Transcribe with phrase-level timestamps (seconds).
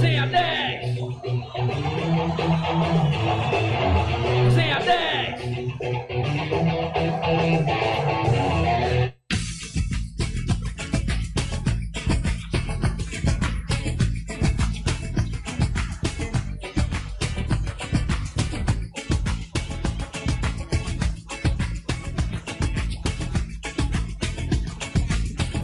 [0.00, 0.94] Zenha 10!
[4.54, 4.94] Zenha 10!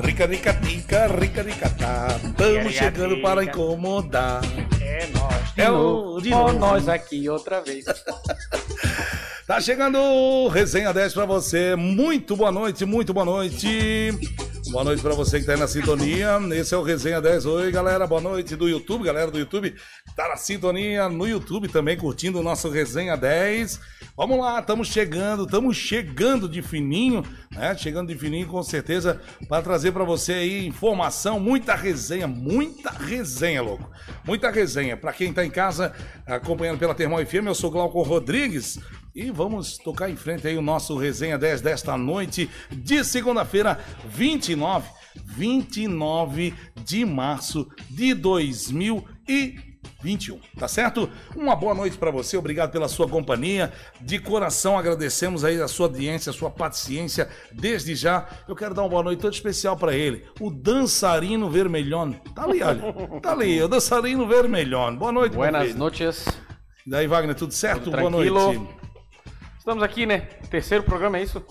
[0.02, 0.59] Rica, rica,
[1.06, 2.08] rica, rica, tá.
[2.24, 4.40] Estamos chegando para incomodar.
[4.80, 5.54] É nós.
[5.54, 6.22] De É o- novo.
[6.22, 6.58] de Ó, novo.
[6.58, 7.84] nós aqui outra vez.
[9.46, 11.74] Tá chegando o Resenha 10 pra você.
[11.74, 14.12] Muito boa noite, muito boa noite.
[14.70, 16.38] Boa noite pra você que tá aí na sintonia.
[16.54, 17.44] Esse é o Resenha 10.
[17.44, 18.06] Oi, galera.
[18.06, 19.04] Boa noite do YouTube.
[19.04, 19.74] Galera do YouTube
[20.14, 23.80] tá na sintonia no YouTube também, curtindo o nosso Resenha 10.
[24.16, 27.76] Vamos lá, estamos chegando, estamos chegando de fininho, né?
[27.76, 33.62] Chegando de fininho com certeza para trazer pra você aí informação, muita resenha, muita resenha,
[33.62, 33.90] louco.
[34.24, 34.96] Muita resenha.
[34.96, 35.92] Pra quem tá em casa
[36.24, 38.78] acompanhando pela Termol FM, eu sou Glauco Rodrigues.
[39.14, 44.88] E vamos tocar em frente aí o nosso Resenha 10 desta noite de segunda-feira, 29,
[45.16, 51.10] 29 de março de 2021, tá certo?
[51.34, 53.72] Uma boa noite pra você, obrigado pela sua companhia.
[54.00, 57.28] De coração agradecemos aí a sua audiência, a sua paciência.
[57.50, 62.12] Desde já, eu quero dar uma boa noite toda especial pra ele, o dançarino vermelhão.
[62.12, 62.80] Tá ali, olha.
[63.20, 64.94] Tá ali, o dançarino vermelhão.
[64.94, 66.28] Boa noite, Buenas noches.
[66.86, 67.84] Daí, Wagner, tudo certo?
[67.84, 68.79] Tudo boa noite.
[69.70, 70.22] Estamos aqui, né?
[70.50, 71.46] Terceiro programa, é isso?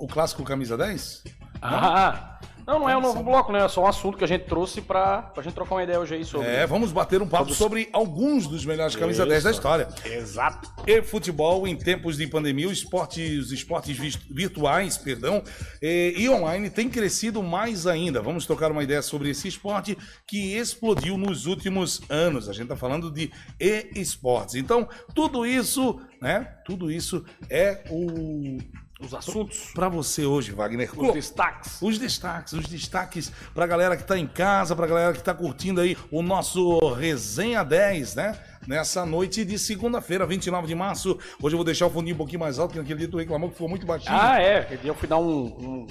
[0.00, 1.24] o clássico Camisa 10?
[1.60, 3.64] Ah, não, não é um novo bloco, né?
[3.64, 6.14] É só um assunto que a gente trouxe pra, pra gente trocar uma ideia hoje
[6.14, 6.48] aí sobre.
[6.48, 9.88] É, vamos bater um papo sobre alguns dos melhores Camisa 10 da história.
[10.04, 10.72] Exato.
[10.86, 13.96] e futebol em tempos de pandemia, os esportes, os esportes
[14.30, 15.42] virtuais, perdão,
[15.82, 18.22] e, e online têm crescido mais ainda.
[18.22, 22.48] Vamos trocar uma ideia sobre esse esporte que explodiu nos últimos anos.
[22.48, 23.30] A gente está falando de
[23.60, 24.54] e-esportes.
[24.54, 26.54] Então, tudo isso, né?
[26.64, 28.58] Tudo isso é o
[29.00, 30.88] Os assuntos, para você hoje, Wagner.
[30.96, 31.82] os destaques.
[31.82, 35.80] Os destaques, os destaques pra galera que tá em casa, pra galera que tá curtindo
[35.80, 38.38] aí o nosso Resenha 10, né?
[38.68, 41.18] Nessa noite de segunda-feira, 29 de março.
[41.42, 43.48] Hoje eu vou deixar o fundinho um pouquinho mais alto, que naquele dia tu reclamou
[43.48, 44.14] que ficou muito baixinho.
[44.16, 44.78] Ah, é.
[44.84, 45.86] Eu fui dar um, um-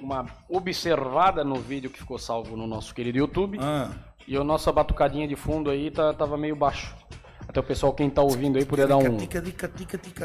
[0.00, 3.56] uma observada no vídeo que ficou salvo no nosso querido YouTube.
[3.60, 3.90] Ah,
[4.26, 6.94] E a nossa batucadinha de fundo aí tá, tava meio baixo.
[7.48, 9.16] Até o pessoal, quem tá ouvindo aí, poder dar um,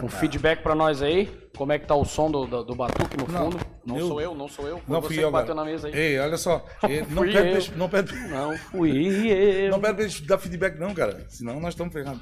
[0.04, 1.26] um feedback pra nós aí.
[1.58, 3.66] Como é que tá o som do, do, do batuque no Não, fundo.
[3.86, 4.78] Não eu- sou eu, não sou eu.
[4.78, 5.66] Foi Não você fui que eu bateu agora.
[5.66, 5.94] na mesa aí.
[5.96, 6.64] Ei, olha só.
[7.10, 9.72] não, pede, não, pede, Não fui eu.
[9.72, 11.26] não pede pra eles dar feedback não, cara.
[11.30, 12.22] Senão nós estamos ferrados.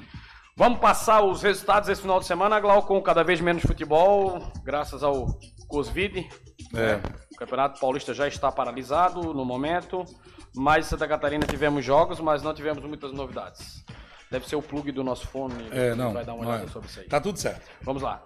[0.56, 5.26] Vamos passar os resultados desse final de semana, Glaucon, cada vez menos futebol, graças ao
[5.68, 6.26] Cosvide.
[6.74, 6.98] É.
[7.34, 10.02] O Campeonato Paulista já está paralisado no momento,
[10.54, 13.84] mas em Santa Catarina tivemos jogos, mas não tivemos muitas novidades.
[14.30, 16.12] Deve ser o plug do nosso fone, É, que não.
[16.12, 16.68] vai dar uma olhada é.
[16.68, 17.06] sobre isso aí.
[17.06, 17.62] Tá tudo certo.
[17.82, 18.22] Vamos lá.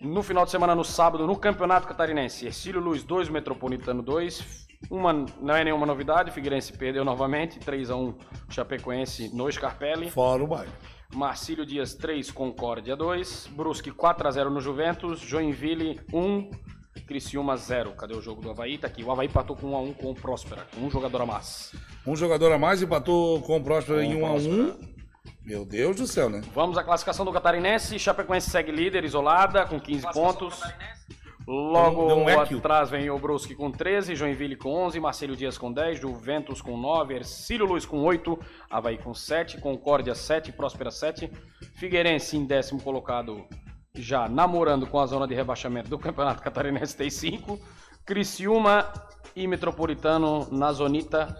[0.00, 4.66] No final de semana, no sábado, no Campeonato Catarinense, Ercílio Luz 2, Metropolitano 2.
[4.90, 8.14] Uma, não é nenhuma novidade, Figueirense perdeu novamente, 3x1
[8.50, 10.10] Chapecoense no Scarpelli.
[10.10, 10.72] Fora o baile.
[11.14, 13.48] Marcílio Dias 3, Concórdia 2.
[13.52, 15.20] Brusque 4x0 no Juventus.
[15.20, 16.50] Joinville 1,
[17.06, 17.92] Criciúma 0.
[17.92, 18.78] Cadê o jogo do Havaí?
[18.78, 19.04] Tá aqui.
[19.04, 20.66] O Havaí empatou com 1x1 com o Próspera.
[20.78, 21.72] Um jogador a mais.
[22.06, 24.91] Um jogador a mais empatou com o Próspero Com em o 1 a 1
[25.44, 26.40] Meu Deus do céu, né?
[26.54, 27.98] Vamos à classificação do Catarinense.
[27.98, 30.60] Chapecoense segue líder, isolada, com 15 pontos.
[31.46, 32.58] Logo um equio.
[32.58, 36.76] atrás vem o Brusque com 13, Joinville com 11, Marcelo Dias com 10, Juventus com
[36.76, 38.38] 9, Ercílio Luiz com 8,
[38.70, 41.30] Havaí com 7, Concórdia 7, Próspera 7,
[41.74, 43.44] Figueirense em décimo colocado
[43.94, 47.58] já namorando com a zona de rebaixamento do Campeonato Catarinense tem 5,
[48.06, 48.90] Criciúma
[49.34, 51.36] e Metropolitano na zonita,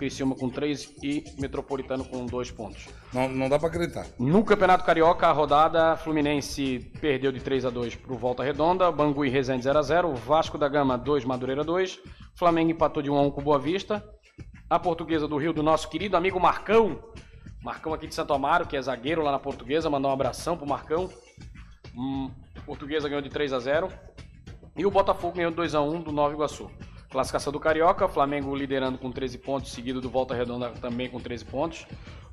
[0.00, 2.88] Criciúma com 3 e Metropolitano com 2 pontos.
[3.12, 4.06] Não, não dá pra acreditar.
[4.18, 9.26] No Campeonato Carioca, a rodada Fluminense perdeu de 3 a 2 pro Volta Redonda, Bangu
[9.26, 12.00] e Resende 0 a 0, Vasco da Gama 2, Madureira 2,
[12.34, 14.02] Flamengo empatou de 1 a 1 com Boa Vista.
[14.70, 16.98] A Portuguesa do Rio do nosso querido amigo Marcão,
[17.62, 20.66] Marcão aqui de Santo Amaro, que é zagueiro lá na Portuguesa, mandar um abração pro
[20.66, 21.10] Marcão.
[21.94, 22.30] Hum,
[22.64, 23.88] Portuguesa ganhou de 3 a 0
[24.76, 26.70] e o Botafogo ganhou de 2 a 1 do Nova Iguaçu.
[27.10, 31.44] Classificação do Carioca, Flamengo liderando com 13 pontos, seguido do Volta Redonda também com 13
[31.44, 31.84] pontos.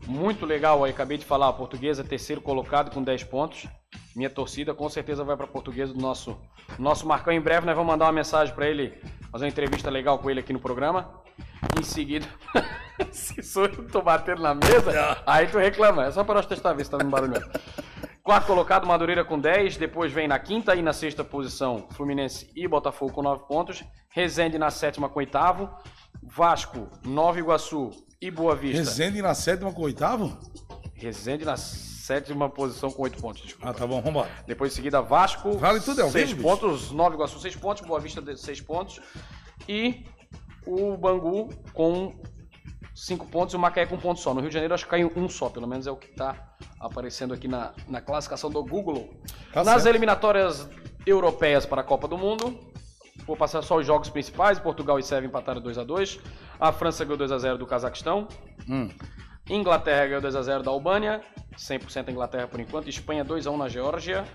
[0.06, 3.68] Muito legal aí, acabei de falar, a Portuguesa terceiro colocado com 10 pontos.
[4.16, 6.38] Minha torcida com certeza vai para a Portuguesa do nosso
[6.78, 7.34] nosso Marcão.
[7.34, 8.94] Em breve nós vamos mandar uma mensagem para ele,
[9.32, 11.10] fazer uma entrevista legal com ele aqui no programa.
[11.80, 12.28] Em seguida,
[13.12, 16.06] se sou eu que tô batendo na mesa, aí tu reclama.
[16.06, 17.32] É só para nós testar, ver se tá dando barulho.
[17.32, 17.52] mesmo.
[18.28, 19.78] Quarto colocado, Madureira com 10.
[19.78, 23.86] Depois vem na quinta e na sexta posição, Fluminense e Botafogo com 9 pontos.
[24.10, 25.70] Resende na sétima com oitavo.
[26.22, 27.90] Vasco, Nova Iguaçu
[28.22, 28.80] e Boa Vista.
[28.80, 30.38] Resende na sétima com oitavo?
[30.94, 33.44] Resende na sétima posição com 8 pontos.
[33.44, 33.70] desculpa.
[33.70, 34.30] Ah, tá bom, vambora.
[34.46, 35.54] Depois em seguida, Vasco.
[35.58, 36.50] Vale tudo, é ao 6 vivo, bicho?
[36.50, 36.92] pontos.
[36.92, 37.88] Nova Iguaçu, 6 pontos.
[37.88, 39.00] Boa Vista, 6 pontos.
[39.70, 40.04] E
[40.66, 42.14] o Bangu com
[42.98, 44.34] 5 pontos e o Macaé com um ponto só.
[44.34, 45.50] No Rio de Janeiro, acho que caiu um só.
[45.50, 46.36] Pelo menos é o que está
[46.80, 49.14] aparecendo aqui na, na classificação do Google.
[49.54, 49.90] Tá Nas certo.
[49.90, 50.68] eliminatórias
[51.06, 52.60] europeias para a Copa do Mundo,
[53.28, 54.58] vou passar só os jogos principais.
[54.58, 56.20] Portugal e Sérvia empataram 2 a 2
[56.60, 58.28] A França ganhou 2 a 0 do Cazaquistão.
[58.68, 58.90] Hum.
[59.48, 61.22] Inglaterra ganhou 2x0 da Albânia,
[61.56, 62.90] 100% a Inglaterra por enquanto.
[62.90, 64.26] Espanha 2x1 na Geórgia.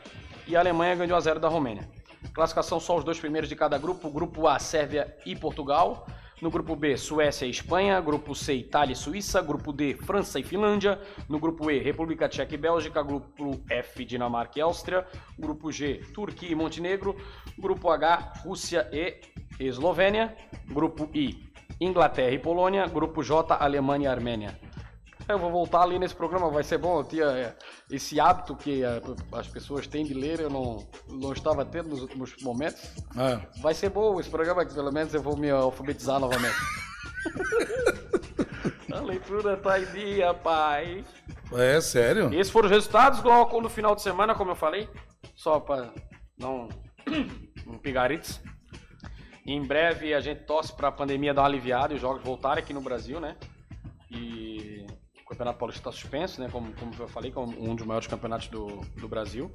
[0.46, 1.86] E a Alemanha ganhou 1x0 da Romênia.
[2.32, 4.08] Classificação só os dois primeiros de cada grupo.
[4.08, 6.06] Grupo A, Sérvia e Portugal.
[6.42, 8.00] No grupo B, Suécia e Espanha.
[8.00, 9.40] Grupo C, Itália e Suíça.
[9.40, 11.00] Grupo D, França e Finlândia.
[11.28, 13.00] No grupo E, República Tcheca e Bélgica.
[13.00, 15.06] Grupo F, Dinamarca e Áustria.
[15.38, 17.16] Grupo G, Turquia e Montenegro.
[17.56, 19.20] Grupo H, Rússia e
[19.60, 20.36] Eslovênia.
[20.66, 21.48] Grupo I,
[21.80, 22.88] Inglaterra e Polônia.
[22.88, 24.58] Grupo J, Alemanha e Armênia.
[25.28, 26.98] Eu vou voltar ali nesse programa, vai ser bom.
[26.98, 27.54] Eu tinha é,
[27.90, 29.00] esse hábito que é,
[29.32, 32.82] as pessoas têm de ler, eu não, não estava tendo nos últimos momentos.
[33.16, 33.60] É.
[33.60, 36.56] Vai ser bom esse programa que pelo menos eu vou me alfabetizar novamente.
[38.92, 41.04] A leitura tá em dia, pai.
[41.52, 42.32] É, sério?
[42.34, 44.88] Esses foram os resultados logo no final de semana, como eu falei.
[45.34, 45.92] Só para
[46.38, 46.68] não
[47.66, 48.40] um pigarites.
[49.46, 52.62] Em breve a gente torce para a pandemia dar uma aliviada e os jogos voltarem
[52.62, 53.36] aqui no Brasil, né?
[54.10, 54.86] E
[55.32, 56.48] Campeonato Paulista está suspenso, né?
[56.52, 58.66] Como, como eu falei, como um dos maiores campeonatos do,
[58.98, 59.50] do Brasil.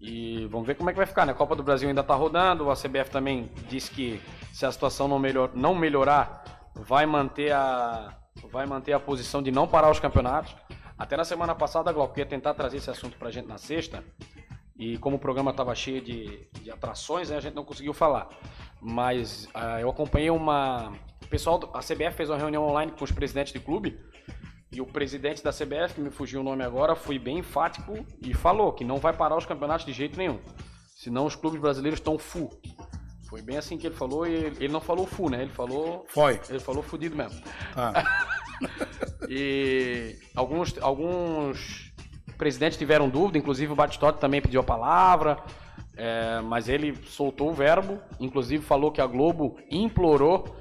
[0.00, 1.32] E vamos ver como é que vai ficar, né?
[1.32, 4.20] A Copa do Brasil ainda tá rodando, a CBF também disse que
[4.52, 8.16] se a situação não, melhor, não melhorar, vai manter a
[8.50, 10.54] vai manter a posição de não parar os campeonatos.
[10.98, 14.02] Até na semana passada, Glauco, eu ia tentar trazer esse assunto pra gente na sexta,
[14.78, 18.28] e como o programa estava cheio de, de atrações, né, a gente não conseguiu falar.
[18.80, 20.92] Mas ah, eu acompanhei uma.
[21.22, 23.98] O pessoal, a CBF fez uma reunião online com os presidentes de clube.
[24.76, 28.70] E o presidente da CBF, me fugiu o nome agora, foi bem enfático e falou
[28.74, 30.38] que não vai parar os campeonatos de jeito nenhum.
[30.94, 32.50] Senão os clubes brasileiros estão full.
[33.26, 35.40] Foi bem assim que ele falou e ele, ele não falou full, né?
[35.40, 36.04] Ele falou.
[36.08, 36.38] Foi.
[36.50, 37.40] Ele falou fudido mesmo.
[37.74, 38.04] Ah,
[39.30, 41.90] E alguns, alguns
[42.36, 45.38] presidentes tiveram dúvida, inclusive o Batistotti também pediu a palavra,
[45.96, 50.54] é, mas ele soltou o verbo, inclusive falou que a Globo implorou,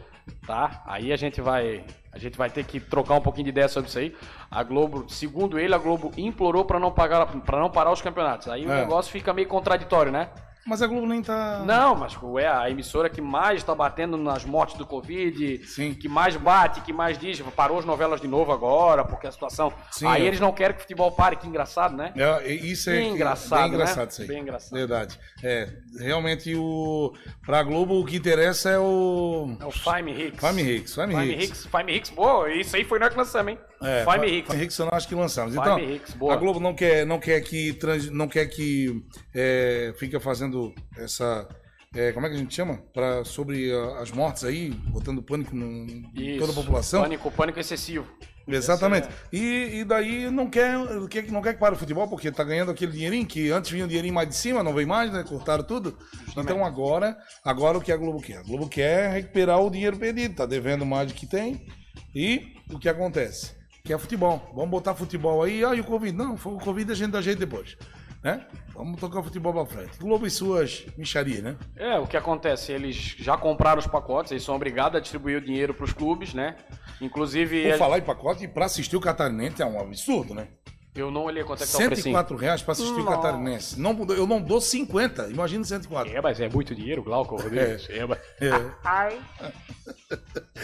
[0.46, 0.84] tá?
[0.86, 3.90] Aí a gente vai, a gente vai ter que trocar um pouquinho de ideia sobre
[3.90, 4.16] isso aí.
[4.50, 8.48] A Globo, segundo ele, a Globo implorou para não pagar, para não parar os campeonatos.
[8.48, 8.82] Aí o É.
[8.82, 10.30] negócio fica meio contraditório, né?
[10.66, 11.64] Mas a Globo nem tá.
[11.66, 15.94] Não, mas é a emissora que mais está batendo nas mortes do Covid, Sim.
[15.94, 19.72] que mais bate, que mais diz, parou as novelas de novo agora, porque a situação.
[19.92, 22.12] Sim, Aí eu- eles não querem que o futebol pare, que engraçado, né?
[22.16, 24.08] É, isso é Bem engraçado, bem engraçado né?
[24.12, 24.28] isso aí.
[24.28, 24.74] Bem engraçado.
[24.78, 25.20] Verdade.
[25.44, 25.70] É,
[26.00, 27.14] realmente o
[27.46, 30.40] pra Globo o que interessa é o É o Fime Hicks.
[30.48, 31.44] Fime Hicks, Fime Fime Hicks.
[31.50, 31.66] Hicks.
[31.68, 33.60] Fime Hicks, boa, isso aí foi nós que lançamos, hein?
[33.82, 34.52] É, Fime Fa- Hicks.
[34.52, 35.56] Fime Hicks eu não acho que lançamos.
[35.56, 36.34] Então, Hicks, boa.
[36.34, 39.04] a Globo não quer, não quer que trans, não quer que
[39.34, 41.48] é, fica fazendo essa
[41.96, 42.84] é, como é que a gente chama?
[42.94, 45.66] Pra, sobre ah, as mortes aí, botando pânico no,
[46.14, 47.02] em toda a população.
[47.04, 48.06] Pânico, pânico excessivo.
[48.46, 49.08] Exatamente.
[49.08, 49.12] é.
[49.32, 50.76] E, e daí não quer,
[51.10, 53.86] quer, não quer que pare o futebol, porque tá ganhando aquele dinheirinho, que antes vinha
[53.86, 55.24] o dinheirinho mais de cima, não vem mais, né?
[55.24, 55.98] Cortaram tudo.
[56.36, 58.40] Então agora, agora o que a Globo quer?
[58.40, 61.66] A Globo quer recuperar o dinheiro perdido, tá devendo mais do que tem.
[62.14, 63.55] E o que acontece?
[63.86, 64.42] Que é futebol.
[64.54, 66.18] Vamos botar futebol aí, ah, e o Covid?
[66.18, 67.78] Não, foi o Covid a gente dá jeito depois.
[68.24, 68.46] né?
[68.74, 69.98] Vamos tocar o futebol pra frente.
[70.00, 71.56] Globo e suas micharias, né?
[71.76, 72.72] É, o que acontece?
[72.72, 76.56] Eles já compraram os pacotes, eles são obrigados a distribuir o dinheiro pros clubes, né?
[77.00, 80.48] Inclusive, Vou a- falar em pacote, pra assistir o Catarinense é um absurdo, né?
[80.96, 82.04] eu não olhei quanto é que tá o precinho.
[82.16, 83.06] 104 reais pra assistir o.
[83.06, 83.78] Catarinense.
[83.80, 86.16] Não, eu não dou 50, imagina 104.
[86.16, 87.88] É, mas é muito dinheiro, Glauco Rodrigues.
[87.90, 88.18] É, mas...
[88.40, 88.50] É,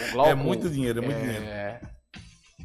[0.08, 1.86] O Glauco, é muito dinheiro, é muito é, dinheiro.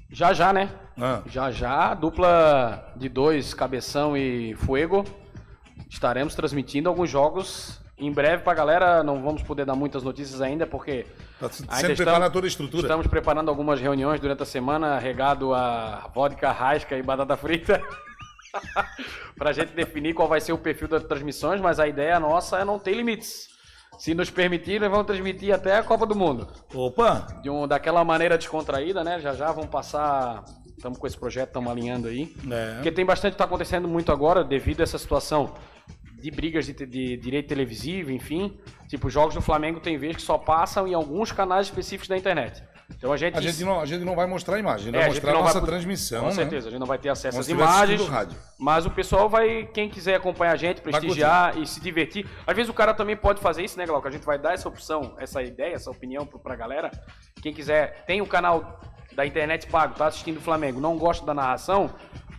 [0.09, 0.69] Já já, né?
[0.99, 5.05] Ah, Já já, dupla de dois, Cabeção e Fuego.
[5.89, 9.03] Estaremos transmitindo alguns jogos em breve pra galera.
[9.03, 11.05] Não vamos poder dar muitas notícias ainda, porque
[11.39, 12.81] tá sendo Ainda estamos- toda a estrutura.
[12.83, 17.81] estamos preparando algumas reuniões durante a semana, regado a vodka, rasca e batata frita.
[19.37, 22.65] pra gente definir qual vai ser o perfil das transmissões, mas a ideia nossa é
[22.65, 23.49] não ter limites.
[23.97, 26.47] Se nos permitirem, vamos transmitir até a Copa do Mundo.
[26.73, 27.27] Opa!
[27.41, 29.19] De um, daquela maneira descontraída, né?
[29.19, 30.43] Já já vamos passar.
[30.77, 32.31] Estamos com esse projeto, estamos alinhando aí.
[32.51, 32.75] É.
[32.75, 35.55] Porque tem bastante que tá acontecendo muito agora, devido a essa situação
[36.21, 38.55] de brigas de, de direito televisivo, enfim.
[38.87, 42.63] Tipo, jogos do Flamengo tem vezes que só passam em alguns canais específicos da internet.
[42.95, 43.37] Então a gente.
[43.37, 45.13] A gente, não, a gente não vai mostrar a imagem, a gente É, vai a
[45.13, 46.21] mostrar a vai nossa poder- transmissão.
[46.21, 46.33] Com né?
[46.33, 48.07] certeza, a gente não vai ter acesso Como às imagens.
[48.07, 48.37] rádio.
[48.57, 52.25] Mas o pessoal vai, quem quiser acompanhar a gente, prestigiar e se divertir.
[52.45, 54.07] Às vezes o cara também pode fazer isso, né, Glauco?
[54.07, 56.89] A gente vai dar essa opção, essa ideia, essa opinião pra galera.
[57.41, 58.79] Quem quiser, tem o canal
[59.13, 61.89] da internet pago, tá assistindo o Flamengo, não gosta da narração,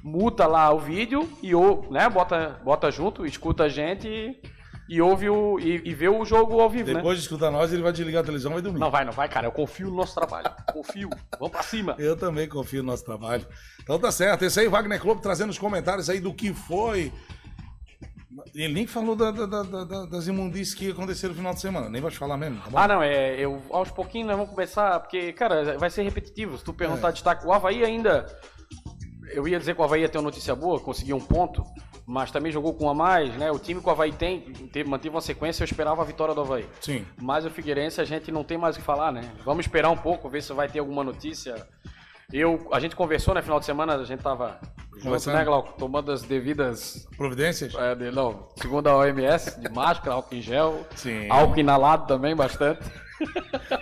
[0.02, 4.40] muta lá o vídeo e ou, né, bota, bota junto, escuta a gente e,
[4.88, 6.94] e ouve o e, e vê o jogo ao vivo, né?
[6.94, 8.78] Depois de escutar nós, ele vai desligar a televisão e vai dormir.
[8.80, 9.46] Não vai, não vai, cara.
[9.46, 10.50] Eu confio no nosso trabalho.
[10.72, 11.10] Confio.
[11.38, 11.94] Vamos pra cima.
[11.98, 13.46] Eu também confio no nosso trabalho.
[13.82, 14.44] Então tá certo.
[14.44, 17.12] Esse aí, Wagner Clube, trazendo os comentários aí do que foi.
[18.54, 21.60] Ele nem falou da- da- da- da- da- das imundícies que aconteceram no final de
[21.60, 21.88] semana.
[21.90, 22.70] Nem vai te falar mesmo, tá?
[22.84, 23.34] Ah, não, é.
[23.38, 26.56] Eu, aos pouquinhos nós vamos começar, porque, cara, vai ser repetitivo.
[26.56, 27.12] Se tu perguntar É.
[27.12, 28.26] destaque, o Havaí ainda.
[29.32, 31.62] Eu ia dizer que o Havaí ia ter uma notícia boa, conseguiu um ponto,
[32.08, 33.50] mas também jogou com um a mais, né?
[33.52, 34.40] O time que o Havaí tem,
[34.72, 36.66] teve, manteve uma sequência, eu esperava a vitória do Havaí.
[36.80, 37.04] Sim.
[37.20, 39.20] Mas o Figueirense a gente não tem mais o que falar, né?
[39.44, 41.66] Vamos esperar um pouco, ver se vai ter alguma notícia.
[42.32, 43.42] Eu, a gente conversou, né?
[43.42, 44.58] Final de semana, a gente tava
[44.92, 45.34] junto, Conversando.
[45.36, 45.78] né, Glauco?
[45.78, 47.74] Tomando as devidas Providências?
[47.74, 51.26] é, de- não, segundo a OMS, de máscara, álcool em gel, Sim.
[51.30, 52.80] álcool inalado também bastante.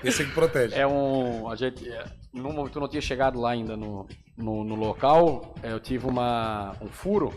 [0.02, 0.75] Esse aí que protege.
[0.75, 1.49] É um.
[1.50, 1.88] A gente.
[1.88, 2.04] é,
[2.37, 5.55] No momento eu não tinha chegado lá ainda no, no, no local.
[5.62, 7.33] é, Eu tive uma, um furo.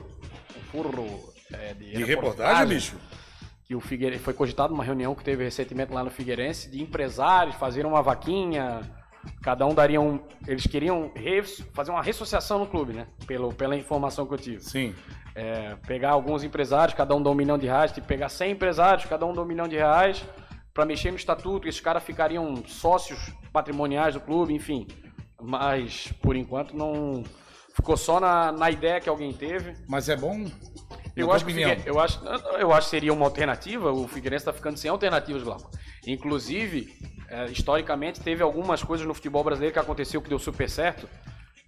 [0.57, 1.05] Um furo
[1.53, 2.95] é, de, De reportagem, bicho?
[3.65, 7.55] Que o Figueirense foi cogitado numa reunião que teve recentemente lá no Figueirense de empresários
[7.55, 8.81] fazerem uma vaquinha.
[9.43, 10.19] Cada um daria um.
[10.47, 13.07] Eles queriam res- fazer uma ressociação no clube, né?
[13.27, 14.61] Pelo, pela informação que eu tive.
[14.63, 14.95] Sim.
[15.35, 19.05] É, pegar alguns empresários, cada um dá um milhão de reais, tipo, pegar 100 empresários,
[19.05, 20.25] cada um dá um milhão de reais,
[20.79, 24.87] para mexer no estatuto, esses caras ficariam sócios patrimoniais do clube, enfim.
[25.41, 27.21] Mas, por enquanto, não.
[27.75, 29.73] Ficou só na, na ideia que alguém teve.
[29.89, 30.45] Mas é bom.
[31.17, 31.51] Eu acho, que
[31.85, 32.25] eu, acho,
[32.57, 33.91] eu acho que seria uma alternativa.
[33.91, 35.69] O Figueirense está ficando sem alternativas, Glauco.
[36.07, 41.09] Inclusive, é, historicamente, teve algumas coisas no futebol brasileiro que aconteceu que deu super certo,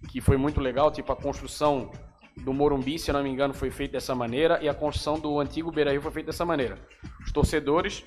[0.08, 1.90] que foi muito legal, tipo a construção
[2.34, 5.70] do Morumbi, se não me engano, foi feita dessa maneira, e a construção do antigo
[5.70, 6.78] Beira-Rio foi feita dessa maneira.
[7.22, 8.02] Os torcedores,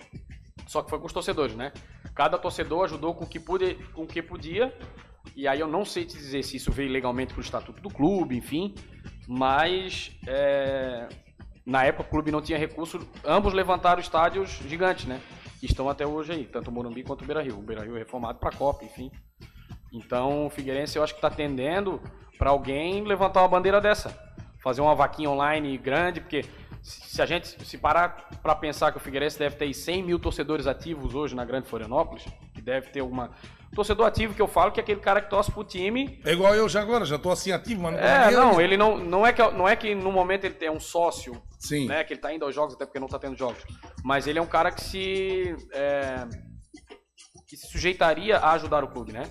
[0.68, 1.72] só que foi com os torcedores, né?
[2.14, 4.74] Cada torcedor ajudou com o que, pude, com o que podia,
[5.36, 8.38] e aí eu não sei te dizer se isso veio legalmente pro estatuto do clube,
[8.38, 8.74] enfim,
[9.28, 11.08] mas é,
[11.66, 15.22] na época o clube não tinha recurso, ambos levantaram estádios gigantes, né?
[15.62, 17.58] Estão até hoje aí, tanto o Morumbi quanto o Beira-Rio.
[17.58, 19.12] O Beira-Rio é reformado para a Copa, enfim.
[19.92, 22.00] Então o Figueirense eu acho que está tendendo
[22.38, 24.16] para alguém levantar uma bandeira dessa.
[24.62, 26.46] Fazer uma vaquinha online grande, porque
[26.86, 30.20] se a gente se parar para pensar que o Figueirense deve ter aí 100 mil
[30.20, 32.24] torcedores ativos hoje na Grande Florianópolis,
[32.54, 33.32] que deve ter alguma...
[33.74, 36.54] Torcedor ativo que eu falo que é aquele cara que torce pro time É igual
[36.56, 38.64] eu já agora, já tô assim ativo, mas não é, não, aí.
[38.64, 41.88] ele não, não, é que, não é que no momento ele é um sócio, Sim.
[41.88, 42.04] né?
[42.04, 43.62] Que ele tá indo aos jogos, até porque não tá tendo jogos.
[44.04, 45.56] Mas ele é um cara que se.
[45.74, 46.26] é,
[47.48, 49.24] que se sujeitaria a ajudar o clube, né?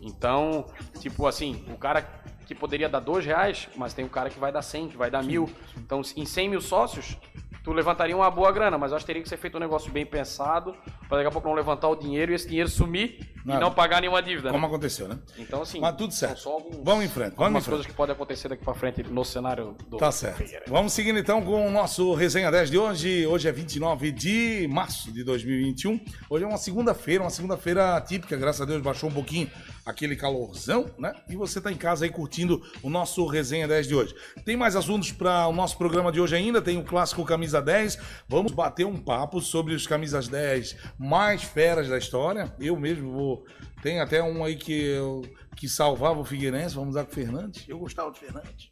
[0.00, 0.66] Então,
[1.00, 2.02] tipo assim, o cara
[2.46, 5.10] que poderia dar dois reais, mas tem um cara que vai dar 100, que vai
[5.10, 5.50] dar mil.
[5.76, 7.16] Então, em 100 mil sócios,
[7.64, 9.90] tu levantaria uma boa grana, mas eu acho que teria que ser feito um negócio
[9.90, 10.72] bem pensado,
[11.08, 13.58] para daqui a pouco não levantar o dinheiro e esse dinheiro sumir Nada.
[13.58, 14.50] e não pagar nenhuma dívida.
[14.50, 14.66] Como Né?
[14.68, 15.18] aconteceu, né?
[15.38, 16.38] Então, assim, Mas tudo certo.
[16.38, 17.72] só alguns- Vamos em frente, vamos em algumas frente.
[17.74, 20.36] coisas que podem acontecer daqui para frente no cenário do Tá certo.
[20.38, 20.70] Figueirense.
[20.70, 23.26] Vamos seguindo então com o nosso Resenha 10 de hoje.
[23.26, 26.00] Hoje é 29 de março de 2021.
[26.30, 29.50] Hoje é uma segunda-feira, uma segunda-feira típica, graças a Deus baixou um pouquinho
[29.86, 31.14] aquele calorzão, né?
[31.28, 34.14] E você tá em casa aí curtindo o nosso Resenha 10 de hoje.
[34.44, 37.96] Tem mais assuntos para o nosso programa de hoje ainda, tem o clássico Camisa 10.
[38.28, 42.52] Vamos bater um papo sobre os Camisas 10 mais feras da história.
[42.58, 43.44] Eu mesmo vou.
[43.80, 45.22] Tem até um aí que, eu,
[45.54, 47.64] que salvava o Figueirense, vamos usar com o Fernandes.
[47.68, 48.68] Eu gostava de Fernandes.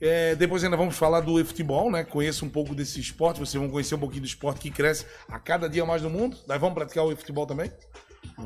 [0.00, 2.04] É, depois ainda vamos falar do futebol, né?
[2.04, 5.38] Conheça um pouco desse esporte, vocês vão conhecer um pouquinho do esporte que cresce a
[5.38, 6.36] cada dia mais no mundo.
[6.46, 7.72] Nós vamos praticar o futebol também?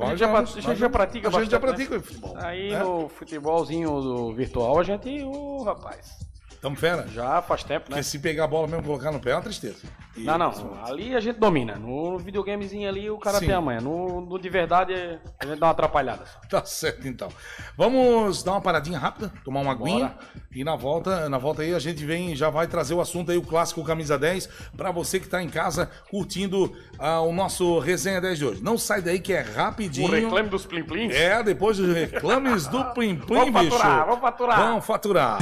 [0.00, 0.92] A gente já, vamos, a gente já vamos.
[0.92, 1.88] pratica A gente já bastante, né?
[1.88, 2.34] pratica o futebol.
[2.38, 2.78] Aí né?
[2.82, 6.31] no futebolzinho do virtual a gente, ô rapaz,
[6.62, 7.06] Tamo fera?
[7.08, 7.96] já faz tempo, né?
[7.96, 9.78] Porque se pegar a bola mesmo e colocar no pé é uma tristeza.
[10.16, 11.74] E- Não, não, ali a gente domina.
[11.74, 13.46] No videogamezinho ali o cara Sim.
[13.46, 13.80] tem a manha.
[13.80, 14.94] No, no de verdade
[15.40, 16.24] a gente dá uma atrapalhada.
[16.24, 16.38] só.
[16.48, 17.28] Tá certo, então.
[17.76, 20.06] Vamos dar uma paradinha rápida, tomar uma aguinha.
[20.08, 20.18] Bora.
[20.54, 23.36] E na volta, na volta aí a gente vem, já vai trazer o assunto aí,
[23.38, 28.20] o clássico Camisa 10, pra você que tá em casa curtindo ah, o nosso Resenha
[28.20, 28.62] 10 de hoje.
[28.62, 30.06] Não sai daí que é rapidinho.
[30.08, 31.12] O reclame dos Plim Plims?
[31.16, 33.76] É, depois dos reclames do Plim Plim, Vamos bicho.
[33.78, 34.58] faturar, vamos faturar.
[34.60, 35.38] Vamos faturar.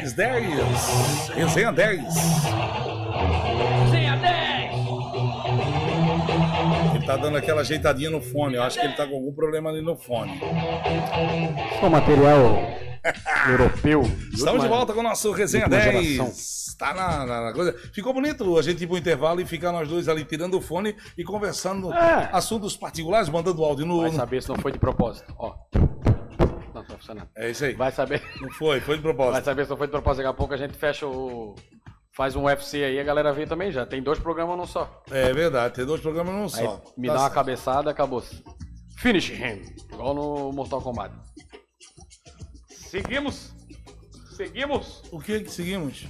[0.00, 0.12] 10.
[0.12, 1.30] 10, 10.
[1.34, 2.00] Resenha 10.
[3.84, 4.70] Resenha 10.
[6.94, 8.54] Ele tá dando aquela ajeitadinha no fone.
[8.56, 10.40] Eu acho que ele tá com algum problema ali no fone.
[11.82, 12.62] Um material
[13.50, 14.02] europeu.
[14.32, 16.04] Estamos de volta com o nosso Resenha última 10.
[16.06, 16.32] geração.
[16.78, 17.74] Tá na, na- na coisa.
[17.92, 20.96] Ficou bonito a gente ir pro intervalo e ficar nós dois ali tirando o fone
[21.18, 22.30] e conversando É.
[22.32, 24.00] assuntos particulares, mandando áudio no.
[24.00, 25.34] Vai saber se não foi de propósito.
[25.38, 25.54] Ó.
[26.90, 27.28] Tá funcionando.
[27.36, 27.74] É isso aí.
[27.74, 28.22] Vai saber.
[28.40, 29.44] Não foi, foi de Vai propósito.
[29.44, 30.22] saber se não foi de propósito.
[30.22, 31.54] Daqui a pouco a gente fecha o.
[32.12, 33.86] Faz um UFC aí, a galera vê também já.
[33.86, 35.02] Tem dois programas num só.
[35.10, 36.82] É verdade, tem dois programas num Aí só.
[36.96, 37.34] me Tá dá uma certo.
[37.34, 38.22] cabeçada, acabou.
[38.98, 39.62] Finish him.
[39.92, 41.14] Igual no Mortal Kombat.
[42.68, 43.54] Seguimos.
[44.36, 45.02] Seguimos.
[45.12, 46.06] O que que seguimos?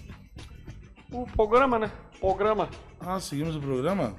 [1.12, 1.90] O programa, né?
[2.18, 2.68] Programa.
[3.00, 4.14] Ah, seguimos o programa?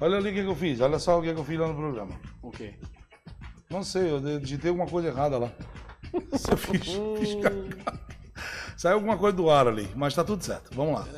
[0.00, 0.80] Olha ali o que, que eu fiz.
[0.80, 2.20] Olha só o que, que eu fiz lá no programa.
[2.42, 2.74] O quê?
[3.70, 5.50] Não sei, eu digitei alguma coisa errada lá.
[6.50, 6.86] Eu fiz,
[7.18, 7.36] fiz.
[8.76, 10.70] Saiu alguma coisa do ar ali, mas tá tudo certo.
[10.74, 11.08] Vamos lá.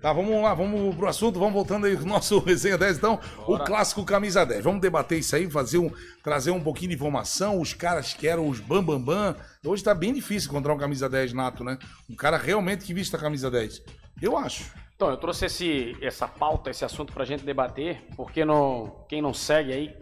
[0.00, 3.58] Tá, vamos lá, vamos pro assunto, vamos voltando aí pro nosso resenha 10, então, o
[3.58, 4.62] clássico camisa 10.
[4.62, 5.90] Vamos debater isso aí, fazer um,
[6.22, 9.00] trazer um pouquinho de informação, os caras que eram os bambambam.
[9.00, 9.70] Bam, bam.
[9.70, 11.78] Hoje tá bem difícil encontrar um camisa 10 nato, né?
[12.08, 13.82] Um cara realmente que vista a camisa 10.
[14.20, 14.70] Eu acho.
[14.94, 19.34] Então, eu trouxe esse, essa pauta, esse assunto pra gente debater, porque no, quem não
[19.34, 19.96] segue aí,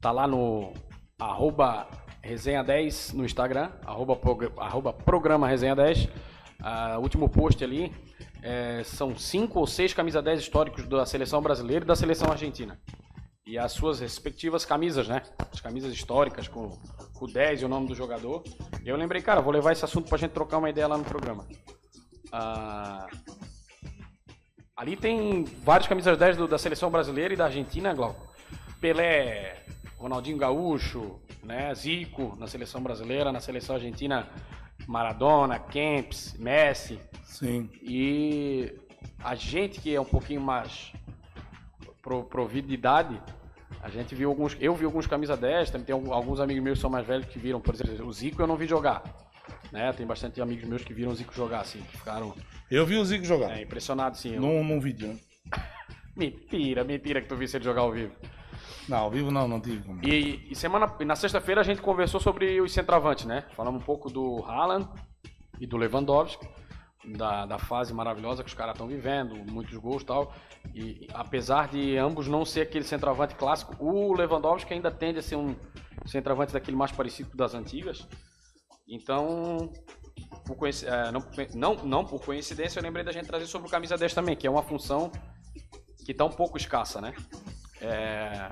[0.00, 0.72] tá lá no
[1.18, 1.86] arroba
[2.22, 4.18] resenha 10 no Instagram, arroba,
[4.58, 6.08] arroba programa resenha 10.
[6.62, 7.92] Ah, último post ali,
[8.42, 12.78] é, são cinco ou seis camisa 10 históricos da seleção brasileira e da seleção argentina.
[13.46, 15.22] E as suas respectivas camisas, né?
[15.52, 16.68] As camisas históricas com,
[17.14, 18.44] com o 10 e o nome do jogador.
[18.84, 21.04] E eu lembrei, cara, vou levar esse assunto pra gente trocar uma ideia lá no
[21.04, 21.46] programa.
[22.30, 23.06] Ah,
[24.76, 28.28] Ali tem várias camisas 10 do- da seleção brasileira e da Argentina, Glauco.
[28.80, 29.62] Pelé,
[30.00, 31.74] Ronaldinho Gaúcho, né?
[31.74, 34.26] Zico na seleção brasileira, na seleção argentina,
[34.86, 36.98] Maradona, Kempis, Messi.
[37.22, 37.68] Sim.
[37.82, 38.72] E
[39.22, 40.92] a gente que é um pouquinho mais
[42.02, 43.20] pro, provido de idade,
[43.82, 44.56] a gente viu alguns.
[44.58, 47.38] Eu vi alguns camisa 10, também tem alguns amigos meus que são mais velhos que
[47.38, 49.02] viram, por exemplo, o Zico eu não vi jogar.
[49.70, 49.92] Né?
[49.92, 52.34] Tem bastante amigos meus que viram o Zico jogar, assim, que ficaram
[52.70, 53.56] Eu vi o Zico jogar.
[53.56, 54.34] é, impressionados, sim.
[54.34, 55.18] Eu- Num, num vídeo, né?
[56.16, 58.12] Mentira, mentira que tu visse ele jogar ao vivo.
[58.88, 60.04] Não, ao vivo não, não tive como.
[60.04, 63.44] E, e semana, na sexta-feira a gente conversou sobre os centroavantes, né?
[63.56, 64.88] Falamos um pouco do Haaland
[65.60, 66.48] e do Lewandowski,
[67.16, 70.34] da, da fase maravilhosa que os caras estão vivendo, muitos gols e tal.
[70.74, 75.36] E apesar de ambos não ser aquele centroavante clássico, o Lewandowski ainda tende a ser
[75.36, 75.54] um
[76.06, 78.06] centroavante daquele mais parecido das antigas.
[78.88, 79.72] Então,
[80.44, 81.22] por coinci- é, não,
[81.54, 84.46] não, não por coincidência, eu lembrei da gente trazer sobre o camisa 10 também, que
[84.46, 85.10] é uma função
[86.04, 87.14] que está um pouco escassa, né?
[87.80, 88.50] É,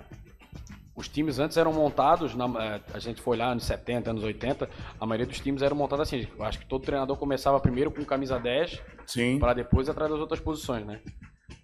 [0.97, 4.69] os times antes eram montados, na- é, a gente foi lá anos 70, anos 80,
[5.01, 6.27] a maioria dos times eram montados assim.
[6.37, 10.21] Eu acho que todo treinador começava primeiro com camisa 10 Sim, para depois atrás das
[10.21, 11.01] outras posições, né?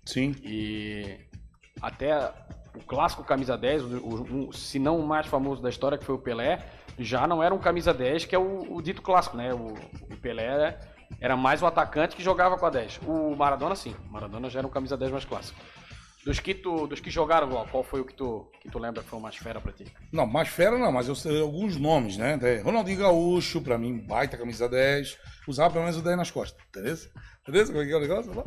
[0.06, 0.34] sim.
[0.44, 1.16] E
[1.80, 2.30] até
[2.76, 6.04] o clássico camisa 10, o, o- um, se não o mais famoso da história, que
[6.04, 6.64] foi o Pelé,
[6.98, 9.52] já não era um camisa 10, que é o, o dito clássico, né?
[9.52, 9.74] O,
[10.12, 10.80] o Pelé era,
[11.20, 13.00] era mais o atacante que jogava com a 10.
[13.06, 13.96] O Maradona, sim.
[14.08, 15.58] O Maradona já era um camisa 10 mais clássico.
[16.24, 19.08] Dos que, tu, dos que jogaram, qual foi o que tu, que tu lembra que
[19.10, 19.84] foi o mais fera pra ti?
[20.10, 22.38] Não, mais fera não, mas eu sei alguns nomes, né?
[22.38, 25.18] Tem Ronaldinho Gaúcho, pra mim, baita camisa 10.
[25.46, 26.96] Usava pelo menos o 10 nas costas, entendeu?
[27.42, 28.32] Entendeu como é que é o negócio?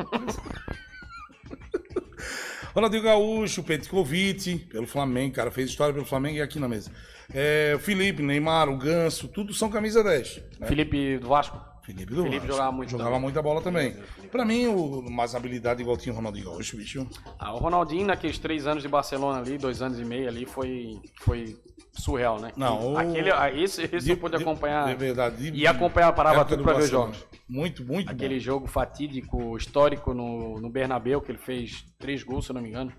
[2.74, 6.92] Ronaldinho Gaúcho, Petkovic, pelo Flamengo, cara, fez história pelo Flamengo e aqui na mesa.
[7.34, 10.42] É, Felipe, Neymar, o Ganso, tudo são camisa 10.
[10.60, 10.68] né?
[10.68, 11.60] Felipe do Vasco?
[11.88, 13.22] Felipe do Felipe jogava muito Jogava também.
[13.22, 13.96] muita bola também.
[14.30, 17.08] Pra mim, o mais habilidade igual tinha o Ronaldinho Gaúcho, bicho.
[17.40, 21.00] Ah, o Ronaldinho, naqueles três anos de Barcelona ali, dois anos e meio ali, foi,
[21.22, 21.58] foi
[21.94, 22.52] surreal, né?
[22.58, 24.90] Não, o- Aquele, ah, esse, esse eu pude De- acompanhar.
[24.90, 25.50] É verdade.
[25.50, 27.26] de- E acompanhava, parava tudo do pra ver os jogos.
[27.48, 28.42] Muito, muito Aquele bom.
[28.42, 32.68] jogo fatídico, histórico no, no Bernabéu, que ele fez três gols, se eu não me
[32.68, 32.92] engano.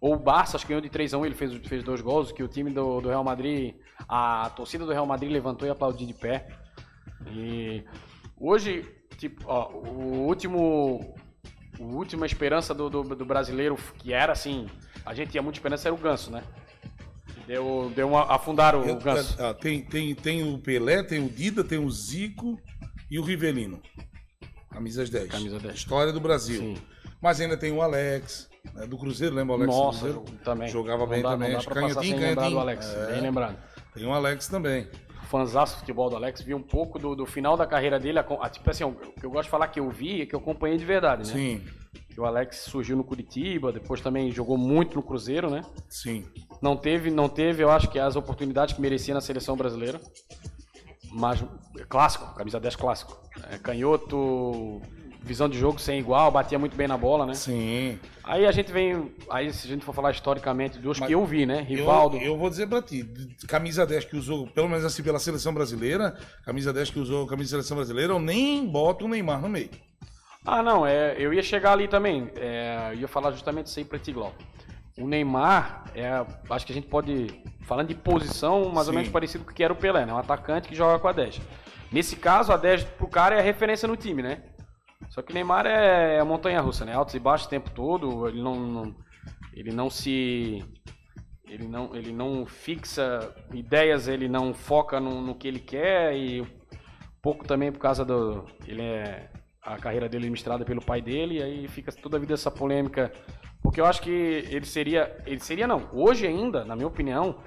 [0.00, 2.30] Ou o Barça, acho que ganhou de 3 a 1 ele fez, fez dois gols,
[2.30, 3.74] que o time do, do Real Madrid,
[4.08, 6.46] a torcida do Real Madrid levantou e aplaudiu de pé.
[7.32, 7.82] E
[8.38, 8.84] hoje,
[9.18, 11.14] tipo, ó, o último.
[11.78, 14.66] O última esperança do, do, do brasileiro, que era assim,
[15.04, 16.42] a gente tinha muita esperança, era o Ganso, né?
[17.46, 19.36] Deu, deu uma, afundaram o Ganso.
[19.38, 22.58] ah, tem, tem, tem o Pelé, tem o Dida, tem o Zico
[23.10, 23.80] e o Rivelino.
[24.70, 25.30] Camisas 10.
[25.30, 25.74] Camisa 10.
[25.74, 26.60] História do Brasil.
[26.60, 26.76] Sim.
[27.20, 30.24] Mas ainda tem o Alex, né, do Cruzeiro, lembra o Alex do Nossa, Cruzeiro?
[30.42, 30.68] também.
[30.68, 31.50] Jogava Não bem dá- também.
[31.62, 32.58] Canhotinho, do canhotinho.
[32.58, 33.12] Alex, É.
[33.12, 33.56] bem lembrado.
[33.94, 34.88] Tem o Alex também.
[35.26, 38.18] Fãzaço do futebol do Alex, vi um pouco do, do final da carreira dele.
[38.18, 40.34] a- a- tipo assim, o que eu gosto de falar que eu vi é que
[40.34, 41.32] eu acompanhei de verdade, né?
[41.34, 41.64] Sim,
[42.08, 45.60] Que o Alex surgiu no Curitiba, depois também jogou muito no Cruzeiro, né?
[45.88, 46.24] sim.
[46.62, 50.00] Não teve, não teve, eu acho que as oportunidades que merecia na seleção brasileira.
[51.12, 51.42] Mas
[51.88, 53.20] clássico, camisa 10 clássico.
[53.50, 54.80] É, canhoto,
[55.26, 57.34] visão de jogo sem igual, batia muito bem na bola, né?
[57.34, 57.98] Sim.
[58.22, 61.24] Aí a gente vem, aí se a gente for falar historicamente dos Mas que eu
[61.26, 61.60] vi, né?
[61.62, 62.16] Rivaldo.
[62.16, 65.18] Eu, eu vou dizer pra ti, de- camisa 10 que usou, pelo menos assim pela
[65.18, 69.40] seleção brasileira, camisa 10 que usou camisa da seleção brasileira, eu nem boto o Neymar
[69.40, 69.70] no meio.
[70.44, 72.30] Ah, não, é, eu ia chegar ali também.
[72.36, 74.36] É, eu ia falar justamente isso aí pra ti, Glauco.
[74.96, 77.42] O Neymar, é, acho que a gente pode.
[77.62, 78.98] Falando de posição, mais ou Sim.
[79.00, 80.12] menos parecido com o que era o Pelé, né?
[80.14, 81.40] Um atacante que joga com a 10.
[81.90, 84.38] Nesse caso, a 10 pro cara é a referência no time, né?
[85.10, 86.94] Só que o Neymar é montanha russa, né?
[86.94, 88.28] Altos e baixos o tempo todo.
[88.28, 88.96] Ele não, não-
[89.52, 90.64] ele não se.
[91.48, 96.44] Ele não, ele não fixa ideias, ele não foca no, no que ele quer e
[97.22, 98.44] pouco também por causa do.
[98.66, 99.30] Ele é.
[99.62, 102.50] A carreira dele é misturada pelo pai dele, e aí fica toda a vida essa
[102.50, 103.12] polêmica.
[103.62, 105.16] Porque eu acho que ele seria.
[105.26, 105.88] Ele seria, não.
[105.92, 107.40] Hoje ainda, na minha opinião,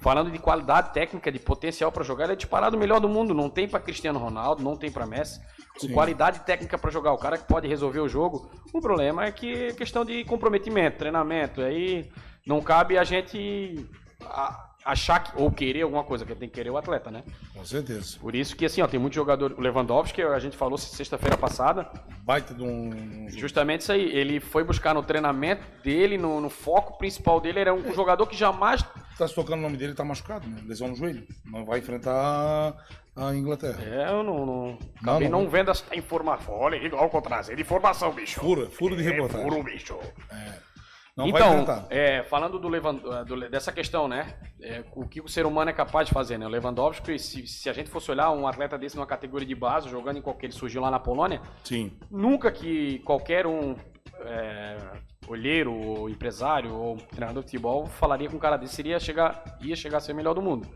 [0.00, 3.32] falando de qualidade técnica, de potencial para jogar, ele é disparado o melhor do mundo.
[3.34, 5.40] Não tem para Cristiano Ronaldo, não tem para Messi.
[5.74, 5.92] Com Sim.
[5.94, 8.50] qualidade técnica para jogar, o cara que pode resolver o jogo.
[8.72, 11.60] O problema é que é questão de comprometimento, treinamento.
[11.62, 12.10] Aí
[12.46, 13.86] não cabe a gente
[14.24, 17.22] a- achar que, ou querer alguma coisa, que tem que querer o atleta, né?
[17.54, 18.18] Com certeza.
[18.20, 19.52] Por isso que, assim, ó, tem muito jogador.
[19.56, 21.90] O Lewandowski, que a gente falou sexta-feira passada,
[22.22, 23.26] Baita de um.
[23.30, 24.10] justamente isso aí.
[24.10, 28.36] Ele foi buscar no treinamento dele, no, no foco principal dele, era um jogador que
[28.36, 28.84] jamais.
[29.18, 30.56] Tá se tocando o nome dele, tá machucado, né?
[30.66, 31.26] Lesão no joelho.
[31.44, 32.74] Não vai enfrentar
[33.14, 33.78] a Inglaterra.
[33.84, 34.46] É, eu não.
[34.46, 35.50] não acabei não, não, não.
[35.50, 36.54] vendo essa informação.
[36.54, 38.40] Olha, igual que eu trazer de informação, bicho.
[38.40, 39.48] Fura, furo de É, reportagem.
[39.48, 39.98] furo, bicho.
[41.14, 42.94] Não então, é, falando do Levan-
[43.26, 44.34] do- dessa questão, né?
[44.62, 46.46] é, o que o ser humano é capaz de fazer, né?
[46.46, 49.88] O Lewandowski, se, se a gente fosse olhar um atleta desse numa categoria de base,
[49.90, 50.46] jogando em qualquer.
[50.46, 51.92] Ele surgiu lá na Polônia, Sim.
[52.10, 53.76] nunca que qualquer um
[54.20, 54.76] é,
[55.28, 59.76] olheiro, ou empresário, ou treinador de futebol falaria com um cara desse seria chegar, ia
[59.76, 60.66] chegar a ser o melhor do mundo.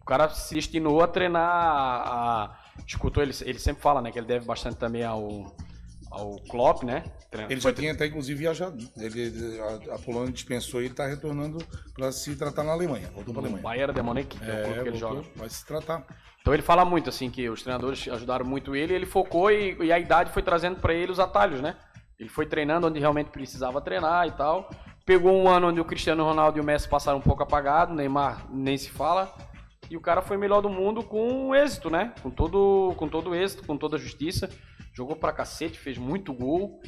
[0.00, 4.18] O cara se destinou a treinar, a, a- escutou ele, ele sempre fala, né, que
[4.18, 5.54] ele deve bastante também ao,
[6.14, 7.04] ao Klopp, né?
[7.48, 8.78] Ele já tinha até inclusive viajado.
[8.96, 11.58] Ele, a, a Polônia dispensou e ele tá retornando
[11.94, 13.10] para se tratar na Alemanha.
[13.14, 13.62] Voltou para no Alemanha.
[13.62, 15.28] Bayern de Munique, que é, o clube que ele voltou, joga.
[15.36, 16.06] vai se tratar.
[16.40, 19.90] Então ele fala muito assim que os treinadores ajudaram muito ele, ele focou e, e
[19.90, 21.76] a idade foi trazendo pra ele os atalhos, né?
[22.18, 24.70] Ele foi treinando onde realmente precisava treinar e tal.
[25.04, 27.96] Pegou um ano onde o Cristiano Ronaldo e o Messi passaram um pouco apagados, o
[27.96, 29.34] Neymar nem se fala.
[29.90, 32.12] E o cara foi melhor do mundo com êxito, né?
[32.22, 34.48] Com todo, com todo êxito, com toda a justiça.
[34.92, 36.80] Jogou pra cacete, fez muito gol.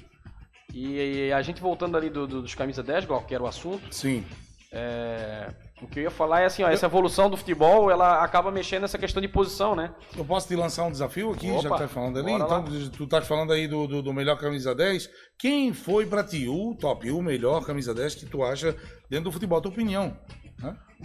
[0.74, 3.94] E, a gente voltando ali do- do- dos camisa 10, igual que era o assunto,
[3.94, 4.24] Sim.
[4.70, 5.48] é,
[5.80, 8.82] o que eu ia falar é assim, ó, essa evolução do futebol, ela acaba mexendo
[8.82, 9.94] nessa questão de posição, né?
[10.16, 12.32] Eu posso te lançar um desafio aqui, já Opa, que tá falando ali?
[12.32, 12.64] Então, lá.
[12.96, 15.09] tu tá falando aí do, do, do melhor camisa 10.
[15.38, 18.76] Quem foi pra ti o top, o melhor camisa 10 que tu acha
[19.09, 19.61] dentro do futebol?
[19.62, 20.16] Tua opinião.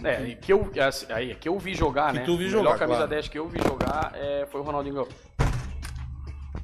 [0.02, 2.24] É, e que eu, assim, aí, que eu vi jogar, Que né?
[2.24, 3.10] tu vi jogar, melhor camisa claro.
[3.10, 5.12] 10 que eu vi jogar é, foi o Ronaldinho Gaúcho.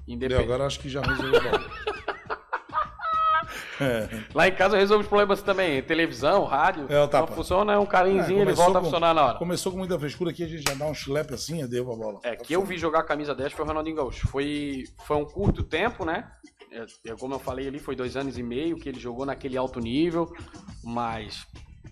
[0.07, 0.43] Independente.
[0.45, 1.41] agora acho que já resolveu.
[3.81, 4.09] é.
[4.35, 5.83] Lá em casa eu resolvo os problemas também.
[5.83, 6.87] Televisão, rádio.
[6.89, 9.39] É, o não funciona, é um carinhozinho, É, ele volta a com- funcionar na hora.
[9.39, 11.97] Começou com muita frescura aqui, a gente já dá um chilepe assim e deu a
[11.97, 12.21] bola.
[12.23, 14.27] É, que eu vi jogar camisa 10 foi o Ronaldinho Gaúcho.
[14.29, 16.31] Foi, foi um curto tempo, né?
[16.73, 19.57] É, é, como eu falei ali, foi dois anos e meio que ele jogou naquele
[19.57, 20.33] alto nível,
[20.83, 21.47] mas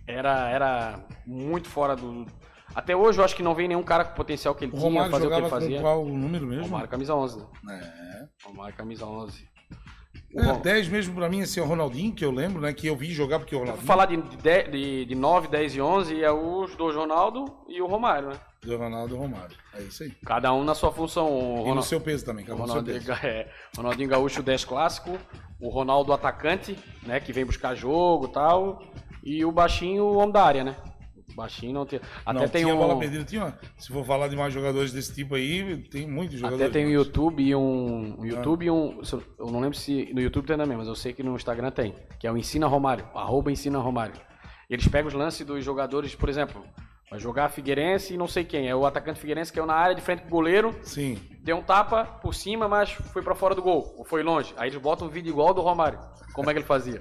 [0.06, 2.26] era, era muito fora do.
[2.74, 4.78] Até hoje eu acho que não vem nenhum cara com o potencial que ele O
[4.78, 5.80] tinha, fazer o que ele com fazia.
[5.80, 6.64] qual número mesmo?
[6.64, 7.38] Romário camisa 11.
[7.64, 7.80] né?
[8.42, 8.46] É.
[8.46, 9.48] Romário camisa 11.
[10.34, 12.72] O É, Ron- 10 mesmo pra mim, assim, é o Ronaldinho, que eu lembro, né?
[12.74, 13.86] Que eu vi jogar porque o Ronaldinho.
[13.86, 17.86] falar de, de, de, de 9, 10 e 11 é os dois Ronaldo e o
[17.86, 18.36] Romário, né?
[18.62, 19.56] do Ronaldo e Romário.
[19.74, 20.10] É isso aí.
[20.26, 21.28] Cada um na sua função.
[21.32, 23.26] O E no Ronald- seu peso também, o cada um no seu Ronaldinho, peso.
[23.26, 25.16] é, Ronaldinho Gaúcho 10 clássico,
[25.60, 28.82] o Ronaldo atacante, né, que vem buscar jogo e tal,
[29.26, 30.76] e o baixinho o homem da área, né?
[31.30, 32.00] O baixinho não tem.
[32.24, 33.58] Até não, tem tinha um bola perdida, tinha.
[33.76, 36.64] Se for falar de mais jogadores desse tipo aí, tem muitos jogadores.
[36.64, 36.94] até tem um bons.
[37.06, 38.26] YouTube e um Ah.
[38.26, 39.00] YouTube e um,
[39.38, 41.94] eu não lembro se no YouTube tem também, mas eu sei que no Instagram tem,
[42.18, 44.14] que é o Ensina Romário, arroba Ensina Romário.
[44.70, 46.64] Eles pegam os lances dos jogadores, por exemplo,
[47.10, 49.94] vai jogar Figueirense e não sei quem, é o atacante Figueirense que é na área
[49.94, 51.18] de frente pro goleiro, Sim.
[51.46, 54.52] Deu um tapa por cima, mas foi pra fora do gol, ou foi longe.
[54.56, 56.00] Aí eles botam um vídeo igual do Romário.
[56.34, 57.00] Como é que ele fazia?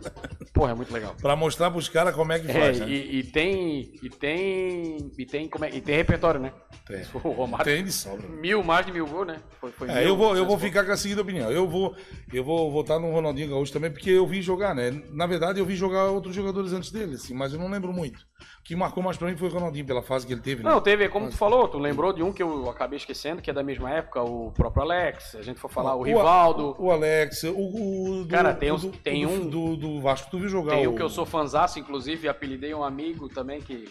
[0.54, 1.14] Porra, é muito legal.
[1.20, 2.88] Pra mostrar pros caras como é que É, faz, né?
[2.88, 3.92] e, e tem.
[4.02, 5.12] E tem.
[5.18, 6.54] E tem, como é, e tem repertório, né?
[6.86, 7.04] Tem.
[7.26, 7.66] O Romário.
[7.66, 8.26] Tem de sobra.
[8.30, 9.42] Mil, mais de mil gols, né?
[9.60, 11.52] Foi, foi É, mil, eu vou, eu vou ficar com a seguinte opinião.
[11.52, 11.96] Eu vou,
[12.32, 14.92] eu vou votar no Ronaldinho Gaúcho também, porque eu vi jogar, né?
[15.12, 18.20] Na verdade, eu vi jogar outros jogadores antes dele, assim, mas eu não lembro muito.
[18.60, 20.70] O que marcou mais pra mim foi o Ronaldinho, pela fase que ele teve, né?
[20.70, 23.54] Não, teve, como tu falou, tu lembrou de um que eu acabei esquecendo, que é
[23.54, 25.24] da mesma época, o próprio Alex.
[25.32, 26.76] Se a gente for falar, o Rivaldo.
[26.80, 30.40] O, o Alex, o, o do, Cara, tem do, tem um- do, do Vasco, tu
[30.40, 30.92] viu jogar Tem o...
[30.92, 33.90] um que eu sou fanzaço, inclusive, apelidei um amigo também que,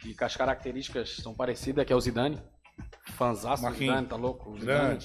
[0.00, 2.38] que as características são parecidas, que é o Zidane.
[3.16, 3.86] Fanzaço do.
[3.90, 4.50] Zidane, tá louco?
[4.50, 4.98] O Zidane,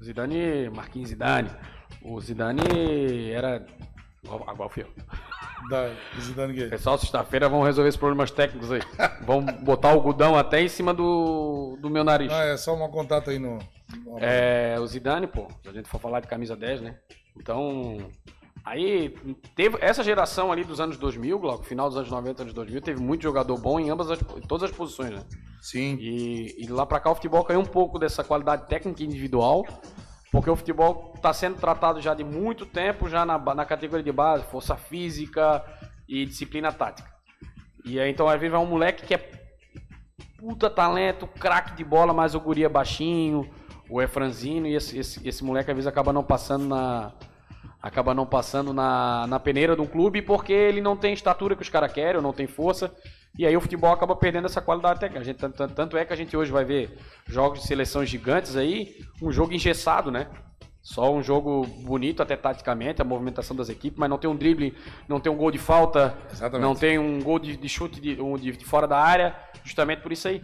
[0.00, 1.50] o Zidane, Marquinhos Zidane.
[2.02, 3.64] O Zidane era.
[4.22, 4.88] Igual, igual fui eu.
[5.68, 5.90] Da.
[6.70, 8.80] Pessoal, sexta-feira vão resolver esses problemas técnicos aí.
[9.26, 12.30] Vão botar o algodão até em cima do, do meu nariz.
[12.32, 13.58] Ah, é só um contato aí no...
[14.04, 16.96] no- É, o Zidane, pô, se a gente for falar de camisa 10, né?
[17.36, 17.98] Então,
[18.64, 19.14] aí
[19.54, 23.00] teve essa geração ali dos anos 2000, Glauco, final dos anos 90, anos 2000, teve
[23.00, 25.22] muito jogador bom em ambas as, em todas as posições, né?
[25.60, 25.96] Sim.
[26.00, 29.64] E, e lá pra cá o futebol caiu um pouco dessa qualidade técnica individual,
[30.36, 34.12] porque o futebol está sendo tratado já de muito tempo, já na, na categoria de
[34.12, 35.64] base, força física
[36.06, 37.10] e disciplina tática.
[37.86, 39.30] E aí então às vezes vai um moleque que é
[40.38, 43.50] puta talento, craque de bola, mas o guri é baixinho,
[43.88, 47.12] ou é franzino, e esse, esse, esse moleque às vezes acaba não passando na.
[47.86, 51.62] Acaba não passando na, na peneira de um clube porque ele não tem estatura que
[51.62, 52.92] os caras querem, ou não tem força.
[53.38, 55.20] E aí o futebol acaba perdendo essa qualidade técnica.
[55.20, 58.56] A gente, tanto, tanto é que a gente hoje vai ver jogos de seleções gigantes
[58.56, 60.26] aí, um jogo engessado, né?
[60.82, 64.74] Só um jogo bonito até taticamente, a movimentação das equipes, mas não tem um drible,
[65.06, 66.66] não tem um gol de falta, Exatamente.
[66.66, 70.02] não tem um gol de, de chute de, um de, de fora da área, justamente
[70.02, 70.42] por isso aí.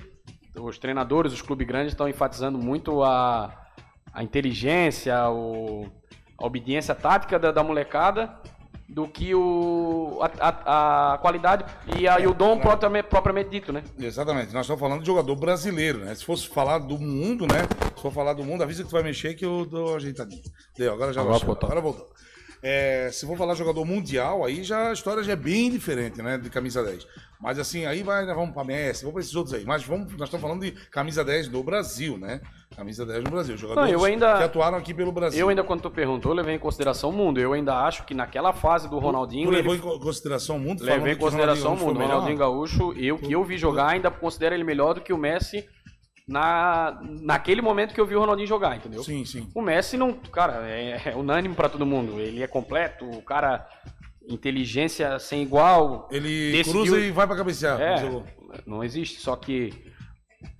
[0.56, 3.52] Os treinadores, os clubes grandes estão enfatizando muito a,
[4.14, 5.88] a inteligência, o,
[6.42, 8.30] a obediência tática da, da molecada
[8.88, 11.64] do que o, a, a- a qualidade
[11.98, 13.82] e, a- e o dom propriamente, propriamente dito, né?
[13.98, 16.14] Exatamente, nós estamos falando de jogador brasileiro, né?
[16.14, 17.60] Se fosse falar do mundo, né?
[17.96, 20.42] Se for falar do mundo, avisa que tu vai mexer que eu dou ajeitadinho.
[20.76, 21.66] Deu, agora já Agora voltou.
[21.66, 22.08] agora voltou.
[22.62, 26.38] É, se for falar jogador mundial, aí já a história já é bem diferente, né?
[26.38, 27.06] De camisa 10.
[27.40, 29.64] Mas assim, aí vai, né, vamos pra Messi, vamos pra esses outros aí.
[29.64, 32.40] Mas vamos, nós estamos falando de camisa 10 do Brasil, né?
[32.76, 33.56] Camisa 10 no Brasil.
[33.58, 35.40] Jogadores eu ainda- que atuaram aqui pelo Brasil.
[35.40, 37.40] Eu ainda, quando tu perguntou, levei em consideração o mundo.
[37.40, 39.48] Eu ainda acho que naquela fase do Ronaldinho.
[39.48, 40.84] Tu levou ele- em co- consideração o mundo?
[40.84, 41.98] Levei em consideração o mundo.
[41.98, 45.68] Ronaldinho Gaúcho, eu que eu vi jogar, ainda considero ele melhor do que o Messi
[46.28, 49.02] na, naquele momento que eu vi o Ronaldinho jogar, entendeu?
[49.02, 49.48] Sim, sim.
[49.54, 52.20] O Messi não, cara, é, é unânime pra todo mundo.
[52.20, 53.66] Ele é completo, o cara
[54.28, 56.08] inteligência sem igual.
[56.10, 57.80] Ele Decidiu- cruza e vai pra cabecear.
[57.80, 58.22] É,
[58.66, 59.72] não existe, só que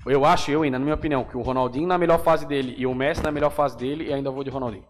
[0.07, 2.87] eu acho, eu ainda, na minha opinião, que o Ronaldinho na melhor fase dele e
[2.87, 4.85] o Messi na melhor fase dele, e ainda vou de Ronaldinho.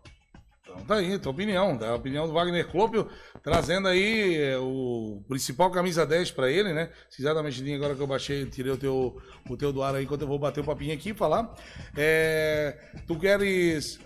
[0.73, 1.77] Então tá aí, tua opinião.
[1.77, 1.89] tá?
[1.91, 3.09] A opinião do Wagner Clopio,
[3.43, 6.91] trazendo aí é, o principal camisa 10 pra ele, né?
[7.11, 9.95] Se quiser dar mexidinha agora que eu baixei, tirei o teu, o teu do ar
[9.95, 11.55] aí, enquanto eu vou bater o papinho aqui e falar.
[11.97, 13.99] É, tu queres.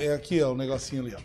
[0.00, 1.20] É aqui, ó, o negocinho ali, ó.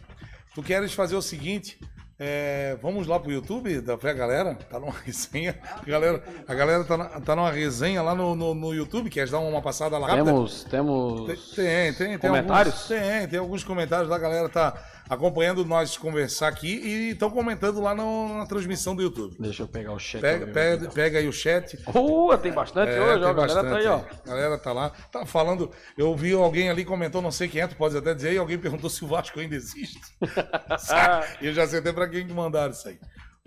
[0.53, 1.79] Tu queres fazer o seguinte.
[2.23, 5.57] É, vamos lá pro YouTube da Fé Galera, tá numa resenha.
[5.75, 9.31] A galera, a galera tá, na, tá numa resenha lá no, no, no YouTube, queres
[9.31, 10.25] dar uma passada lá rápida?
[10.25, 12.19] Temos, temos Tem, tem, tem.
[12.19, 12.75] Comentários?
[12.75, 14.71] Alguns, tem, tem alguns comentários lá, a galera tá
[15.09, 19.35] acompanhando nós conversar aqui e estão comentando lá no- na transmissão do YouTube.
[19.39, 20.21] Deixa eu pegar o chat.
[20.21, 21.77] Pega, pega, pega aí o chat.
[21.85, 23.29] Rua, tem bastante É, hoje, tem ó.
[23.29, 23.95] A galera tá aí, ó.
[23.97, 24.89] A galera tá lá.
[25.11, 25.71] Tá falando.
[25.97, 28.57] Eu vi alguém ali comentou, não sei quem é, tu pode até dizer, aí alguém
[28.57, 29.99] perguntou se o Vasco ainda existe.
[31.41, 32.97] E eu já sei até pra quem que mandaram isso aí.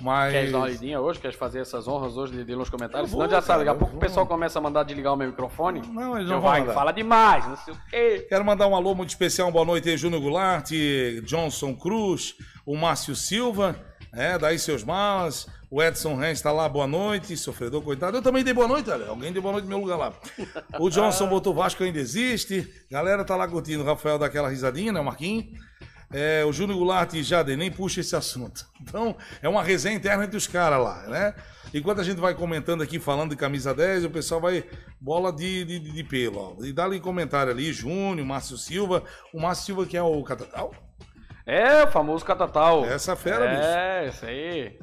[0.02, 0.33] Mas.
[0.33, 1.20] Queres dar uma lidinha hoje?
[1.20, 3.11] Queres fazer essas honras hoje de, de nos comentários?
[3.11, 5.28] Vou, Senão já sabe, daqui a pouco o pessoal começa a mandar desligar o meu
[5.28, 5.83] microfone.
[5.88, 8.26] Não, eles não vão vai, fala demais, não sei o quê.
[8.28, 10.70] Quero mandar um alô muito especial, boa noite aí, Júnior Goulart,
[11.24, 12.35] Johnson Cruz,
[12.66, 13.76] o Márcio Silva,
[14.12, 18.16] né, daí seus malas, o Edson Renz tá lá, boa noite, sofredor, coitado.
[18.16, 20.12] Eu também dei boa noite, olha, alguém deu boa noite no meu lugar lá.
[20.78, 25.00] O Johnson botou Vasco ainda existe, galera tá lá curtindo, o Rafael daquela risadinha, né,
[25.00, 25.46] Marquinhos.
[26.16, 28.64] É, o Júnior Goulart e Jade nem puxa esse assunto.
[28.87, 31.35] Então, é uma resenha interna entre os caras lá, né?
[31.72, 34.62] Enquanto a gente vai comentando aqui, falando de camisa 10, o pessoal vai
[35.00, 36.64] bola de, de, de pelo, ó.
[36.64, 39.03] E dá ali comentário ali, Júnior, Márcio Silva.
[39.33, 40.72] O Márcio Silva que é o Catatal?
[41.46, 42.85] É, o famoso Catatal.
[42.85, 44.79] Essa fera, É, isso aí.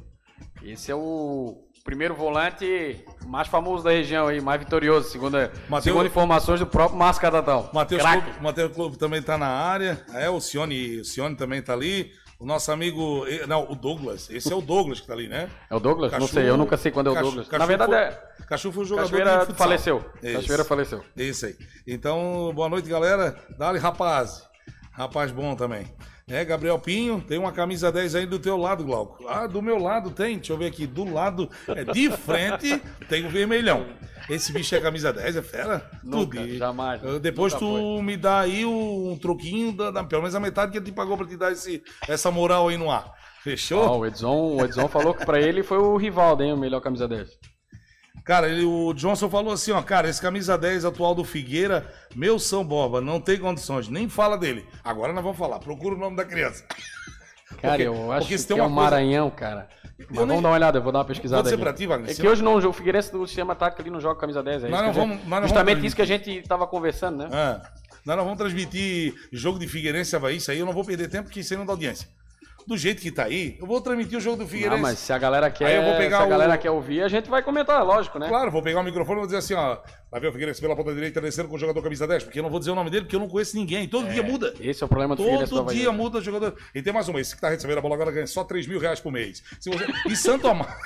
[0.63, 6.05] Esse é o primeiro volante mais famoso da região aí, mais vitorioso, segundo, Mateus- segundo
[6.07, 7.69] informações do próprio Márcio Catatal.
[7.73, 8.01] Matheus.
[8.01, 10.03] Clube, Matheus Clube também tá na área.
[10.13, 12.11] É, o Cione, o Cione também tá ali.
[12.39, 13.23] O nosso amigo.
[13.47, 14.27] Não, o Douglas.
[14.31, 15.47] Esse é o Douglas que tá ali, né?
[15.69, 16.11] É o Douglas?
[16.13, 17.47] não sei, eu nunca sei quando é o Cachu- Douglas.
[17.47, 18.45] Cachu Na verdade foi- é.
[18.47, 20.05] Cachu foi um jogador Cachoeira de faleceu.
[20.23, 20.33] Isso.
[20.41, 21.03] Cachoeira faleceu.
[21.15, 21.55] Isso aí.
[21.85, 23.37] Então, boa noite, galera.
[23.59, 24.43] Dali, rapaz.
[24.91, 25.85] Rapaz bom também.
[26.27, 29.25] É, Gabriel Pinho, tem uma camisa 10 aí do teu lado, Glauco.
[29.27, 30.87] Ah, do meu lado tem, deixa eu ver aqui.
[30.87, 33.85] Do lado, é, de frente, tem o vermelhão.
[34.29, 35.89] Esse bicho é camisa 10, é fera?
[36.03, 36.57] Nunca, Tudo.
[36.57, 40.71] jamais, Depois nunca tu me dá aí um troquinho, da, da- pelo menos a metade
[40.71, 43.11] que ele te pagou pra te dar esse, essa moral aí no ar.
[43.43, 43.83] Fechou?
[43.83, 46.79] Ó, o Edson, o Edson falou que pra ele foi o Rivaldo, hein, o melhor
[46.79, 47.29] camisa 10.
[48.23, 52.37] Cara, ele- o Johnson falou assim, ó, cara, esse camisa 10 atual do Figueira, meu
[52.37, 54.65] São Boba, não tem condições, nem fala dele.
[54.83, 56.63] Agora nós vamos falar, procura o nome da criança.
[57.61, 59.67] Cara, Porque- eu acho que é um coisa- Maranhão, cara.
[59.99, 61.63] Mas vamos dar uma olhada, eu vou dar uma pesquisada dizer aqui.
[61.63, 64.19] pra ti, Wagner, É que hoje não, o Figueirense do sistema tático ali não joga
[64.19, 64.63] camisa 10.
[64.63, 67.29] É Nós isso vamos- gente- justamente vamos isso que a gente tava conversando, né?
[67.31, 67.61] Ah,
[68.05, 71.25] nós não vamos transmitir jogo de Figueirense Havaí, isso aí eu não vou perder tempo,
[71.25, 72.07] porque isso aí não dá audiência.
[72.71, 74.81] Do jeito que tá aí, eu vou transmitir o jogo do Não, Figueirense.
[74.81, 77.01] mas se a galera quer, Aí eu vou pegar se a o- galera quer ouvir,
[77.03, 78.29] a gente vai comentar, lógico, né?
[78.29, 79.77] Claro, vou pegar o microfone e vou dizer assim, ó,
[80.09, 82.43] vai ver o Figueirense pela ponta direita, descendo com o jogador camisa 10, porque eu
[82.43, 84.53] não vou dizer o nome dele, porque eu não conheço ninguém, todo dia muda.
[84.61, 86.55] Esse é o problema do Figueirense do Todo dia muda o jogador.
[86.73, 88.79] E tem mais um, esse que tá recebendo a bola agora ganha só 3 mil
[88.79, 89.43] reais por mês.
[89.59, 89.85] Se você...
[90.07, 90.71] E Santo Amaro.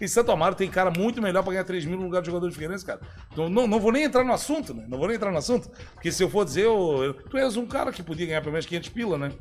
[0.00, 2.46] E Santo Amaro tem cara muito melhor pra ganhar 3 mil no lugar de jogador
[2.48, 3.00] de Figueirense, cara.
[3.32, 4.84] Então, não, não vou nem entrar no assunto, né?
[4.88, 5.68] Não vou nem entrar no assunto.
[5.94, 8.52] Porque se eu for dizer, eu, eu- tu és um cara que podia ganhar pelo
[8.52, 9.32] menos 500 pila, né?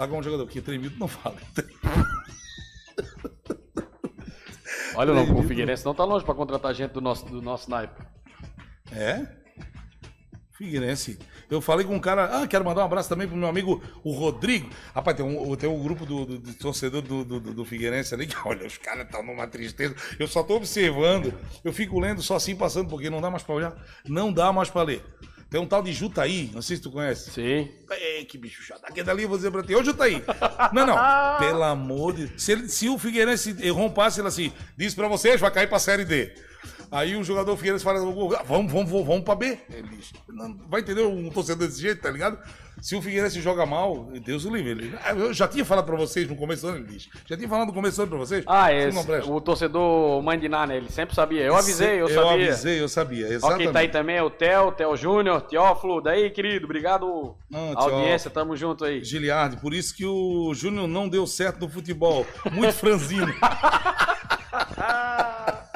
[0.00, 1.36] Pagar um jogador que 3 mil, tu não fala.
[4.94, 8.00] Olha, não, o Figueirense não tá longe pra contratar gente do nosso, do nosso naipe.
[8.90, 9.26] É?
[10.52, 11.18] Figueirense.
[11.50, 12.40] Eu falei com um cara.
[12.42, 14.70] Ah, quero mandar um abraço também pro meu amigo, o Rodrigo.
[14.94, 18.26] Rapaz, tem um, tem um grupo do, do, do torcedor do, do, do- Figueirense ali
[18.26, 19.94] que, olha, os caras estão numa tristeza.
[20.18, 21.34] Eu só tô observando.
[21.62, 23.76] Eu fico lendo só assim passando, porque não dá mais pra olhar.
[24.08, 25.04] Não dá mais pra ler.
[25.50, 27.30] Tem um tal de Jutaí, não sei se tu conhece.
[27.32, 27.68] Sim.
[27.90, 28.84] Ei, que bicho chato.
[28.84, 29.74] Aquele dali eu vou dizer pra ti.
[29.74, 30.22] Ô, Jutaí.
[30.72, 30.96] Não, não.
[31.40, 35.08] Pelo amor de se, ele- se o Figueirense errou um passe, ele assim, disse pra
[35.08, 36.32] vocês, vai cair pra Série D.
[36.92, 39.58] Aí o jogador Figueirense fala, vamos, vamos, vamos, vamos pra B.
[39.72, 42.36] Ele diz, não, vai entender um torcedor desse jeito, tá ligado?
[42.82, 44.70] Se o Figueirense joga mal, Deus o livre.
[44.70, 47.08] Ele, "Ah, eu já tinha falado pra vocês no começo do ano, ele diz.
[47.26, 48.42] Já tinha falado no começo do ano pra vocês.
[48.46, 48.98] Ah, esse,
[49.30, 50.78] o torcedor Mãe de Ná, né?
[50.78, 51.42] Ele sempre sabia.
[51.42, 52.32] Eu avisei, eu, Eu sabia.
[52.46, 53.26] avisei, eu sabia.
[53.26, 53.64] Ó, Exatamente.
[53.64, 56.00] quem tá aí também é o Theo, Theo Júnior, Teófilo.
[56.00, 57.36] Daí, querido, obrigado.
[57.50, 59.04] Não, audiência, tamo junto aí.
[59.04, 62.26] Giliardi, por isso que o Júnior não deu certo no futebol.
[62.50, 63.30] Muito franzino.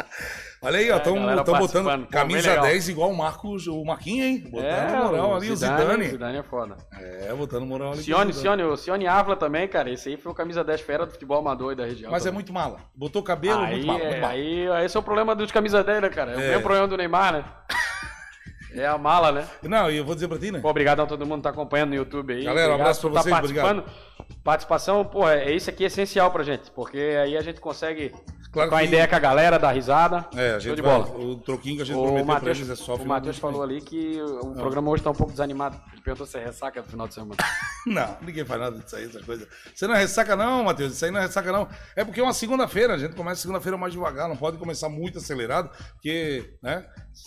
[0.64, 2.00] Olha aí, ó, É, estão galera botando.
[2.04, 2.64] Pô, camisa legal.
[2.64, 4.44] 10 igual o Marcos, o Marquinhos, hein?
[4.50, 6.04] Botando É, moral ali, o Zidane.
[6.08, 6.76] Zidane é foda.
[6.98, 8.02] É, botando moral ali.
[8.02, 8.32] Cione.
[8.32, 9.90] Cione, o Cione Ávila também, cara.
[9.90, 12.10] Esse aí foi o camisa 10 fera do futebol amador aí da região.
[12.10, 12.34] Mas é também.
[12.36, 12.78] muito mala.
[12.94, 14.00] Botou cabelo, aí, muito mala.
[14.00, 14.32] é, Muito mala.
[14.32, 16.32] aí, esse é o problema dos camisa 10, né, cara?
[16.32, 16.48] É o É.
[16.48, 17.44] mesmo problema do Neymar, né?
[18.76, 19.46] É a mala, né?
[19.62, 20.58] Não, e eu vou dizer pra ti, né?
[20.58, 22.42] Pô, obrigado a todo mundo que tá acompanhando no YouTube aí.
[22.42, 23.64] Galera, um Obrigado abraço pra tá vocês, obrigado.
[23.84, 24.38] participando.
[24.42, 28.12] Participação, pô, é isso aqui é essencial pra gente, porque aí a gente consegue
[28.54, 30.26] Claro com a ideia com a galera, dar risada.
[30.36, 31.18] É, a gente de vai, bola.
[31.18, 33.64] o troquinho que a gente O prometeu pra Matheus, eles é só o Matheus falou
[33.64, 35.76] ali que o programa hoje tá um pouco desanimado.
[35.92, 37.34] Ele perguntou se é ressaca no final de semana.
[37.84, 39.46] Não, ninguém faz nada disso aí, essas coisas.
[39.74, 40.94] Você não é ressaca, não, Matheus.
[40.94, 41.68] Isso aí não é ressaca, não.
[41.94, 45.18] É porque é uma segunda-feira, a gente começa segunda-feira mais devagar, não pode começar muito
[45.18, 46.86] acelerado, porque, né?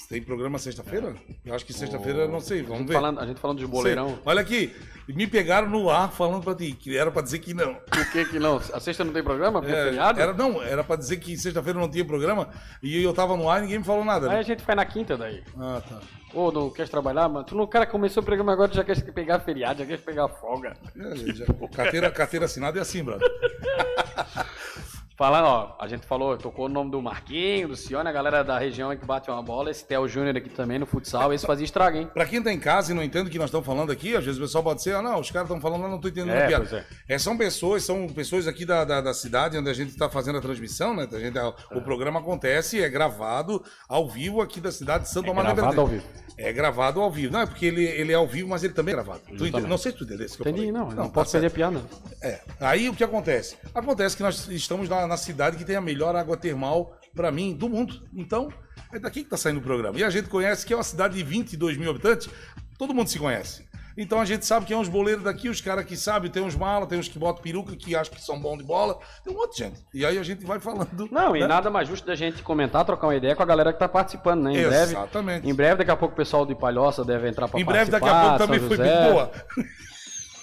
[0.09, 1.15] Tem programa sexta-feira?
[1.45, 2.93] Eu acho que sexta-feira, não sei, vamos ver.
[2.93, 3.71] falando, a gente falando de Sei.
[3.71, 4.19] boleirão.
[4.25, 4.75] Olha aqui,
[5.07, 7.73] me pegaram no ar falando pra ti, que era pra dizer que não.
[7.75, 8.57] Por que que não?
[8.57, 9.61] A sexta não tem programa?
[9.61, 10.19] Porque é, É, feriado?
[10.19, 12.49] era, não, era pra dizer que sexta-feira não tinha programa
[12.83, 14.27] e eu tava no ar e ninguém me falou nada.
[14.27, 14.43] Aí a Né?
[14.43, 15.41] gente vai na quinta daí.
[15.57, 15.99] Ah, tá.
[16.33, 17.45] Ô, não quer trabalhar, mano?
[17.45, 20.27] Tu não, cara começou o programa agora, tu já quer pegar feriado, já quer pegar
[20.27, 20.75] folga.
[20.97, 23.27] É, já- carteira, carteira assinada é assim, brother.
[25.17, 28.59] Falando, ó, a gente falou, tocou o nome do Marquinho, do Cione, a galera da
[28.59, 31.97] região que bate uma bola, esse Theo Júnior aqui também no futsal, esse fazia estrago,
[31.97, 32.07] hein?
[32.13, 34.23] Pra quem tá em casa e não entende o que nós estamos falando aqui, às
[34.23, 36.35] vezes o pessoal pode ser, ah, não, os caras estão falando, eu não tô entendendo
[36.35, 36.65] É, a piada.
[36.69, 40.07] pois É, são pessoas, são pessoas aqui da, da, da cidade onde a gente está
[40.07, 41.07] fazendo a transmissão, né?
[41.11, 41.43] A gente, É.
[41.75, 45.81] o programa acontece, é gravado ao vivo aqui da cidade de Santo Amaro da gravado
[45.81, 46.05] ao vivo.
[46.37, 47.33] É gravado ao vivo.
[47.33, 49.21] Não, é porque ele, ele é ao vivo, mas ele também é gravado.
[49.67, 50.71] Não sei se tu entendeu isso que eu Entendi, falei.
[50.71, 51.81] não, não, tá posso perder piada.
[52.21, 52.41] É.
[52.59, 53.55] Aí o que acontece?
[53.73, 57.55] Acontece que nós estamos na, na cidade que tem a melhor água termal, pra mim,
[57.55, 58.07] do mundo.
[58.13, 58.53] Então,
[58.93, 59.97] é daqui que tá saindo o programa.
[59.97, 62.29] E a gente conhece que é uma cidade de 22 mil habitantes,
[62.77, 63.66] todo mundo se conhece.
[63.97, 66.55] Então a gente sabe que é uns boleiros daqui, os caras que sabem, tem uns
[66.55, 69.37] malas, tem uns que botam peruca, que acham que são bons de bola, tem um
[69.37, 69.79] monte de gente.
[69.93, 71.09] E aí a gente vai falando.
[71.11, 71.47] Não, e né?
[71.47, 74.43] nada mais justo da gente comentar, trocar uma ideia com a galera que tá participando,
[74.43, 74.51] né?
[74.51, 74.91] Em breve.
[74.91, 75.49] Exatamente.
[75.49, 78.05] Em breve, daqui a pouco o pessoal de Palhoça deve entrar pra Em breve, daqui
[78.05, 79.11] participar, a pouco também foi José.
[79.11, 79.31] boa.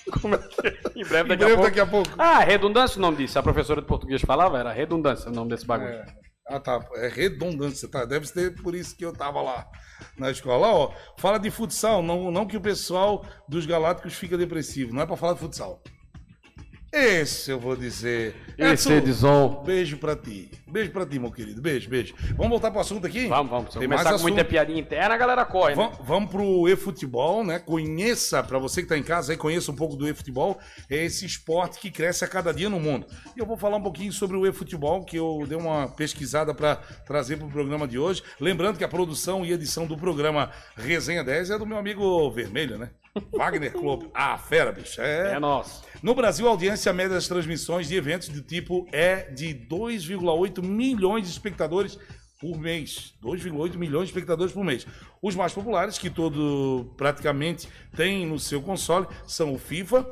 [0.20, 0.70] Como é que é?
[0.96, 1.62] Em breve, Em daqui, breve, a pouco.
[1.62, 2.10] daqui a pouco.
[2.18, 3.38] Ah, redundância o nome disso.
[3.38, 5.90] A professora de português falava, era redundância o nome desse bagulho.
[5.92, 6.06] É.
[6.46, 6.84] Ah, tá.
[6.96, 8.04] É redundância, tá?
[8.04, 9.66] Deve ser por isso que eu tava lá
[10.18, 10.68] na escola.
[10.68, 14.92] Ó, fala de futsal, não, não que o pessoal dos Galácticos fica depressivo.
[14.92, 15.82] Não é pra falar de futsal.
[16.96, 18.36] Esse eu vou dizer.
[18.56, 19.62] Esse Edson, Edson.
[19.66, 20.48] Beijo pra ti.
[20.68, 21.60] Beijo pra ti, meu querido.
[21.60, 22.14] Beijo, beijo.
[22.36, 23.26] Vamos voltar pro assunto aqui?
[23.26, 23.72] Vamos, vamos.
[23.72, 25.82] Se Tem começar mais com muita piadinha interna, a galera corre, né?
[25.82, 27.58] Vam- Vamos pro e-futebol, né?
[27.58, 30.56] Conheça, pra você que tá em casa aí, conheça um pouco do e-futebol.
[30.88, 33.06] É esse esporte que cresce a cada dia no mundo.
[33.36, 36.76] E eu vou falar um pouquinho sobre o e-futebol, que eu dei uma pesquisada pra
[36.76, 38.22] trazer pro programa de hoje.
[38.40, 42.78] Lembrando que a produção e edição do programa Resenha 10 é do meu amigo Vermelho,
[42.78, 42.90] né?
[43.32, 44.10] Wagner Clube.
[44.12, 45.00] Ah, fera, bicho.
[45.00, 45.84] É nosso.
[46.02, 51.24] No Brasil, a audiência média das transmissões de eventos do tipo é de 2,8 milhões
[51.24, 51.98] de espectadores
[52.40, 53.14] por mês.
[53.22, 54.86] 2,8 milhões de espectadores por mês.
[55.22, 60.06] Os mais populares, que todo praticamente tem no seu console, são o FIFA,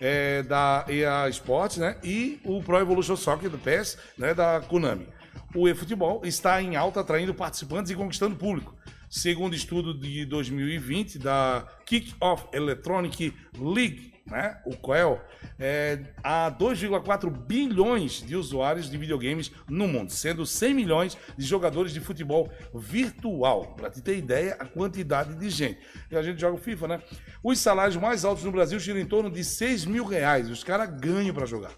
[0.00, 1.98] é, da EA Sports, né?
[2.02, 4.34] E o Pro Evolution Soccer do PES, né?
[4.34, 5.06] Da Konami.
[5.54, 8.74] O eFootball está em alta, atraindo participantes e conquistando público.
[9.16, 14.60] Segundo estudo de 2020 da Kick-Off Electronic League, né?
[14.66, 15.18] o COEL,
[15.58, 21.94] é, há 2,4 bilhões de usuários de videogames no mundo, sendo 100 milhões de jogadores
[21.94, 23.74] de futebol virtual.
[23.74, 25.78] Para te ter ideia, a quantidade de gente.
[26.10, 27.02] E a gente joga o FIFA, né?
[27.42, 30.50] Os salários mais altos no Brasil giram em torno de 6 mil reais.
[30.50, 31.72] Os caras ganham para jogar.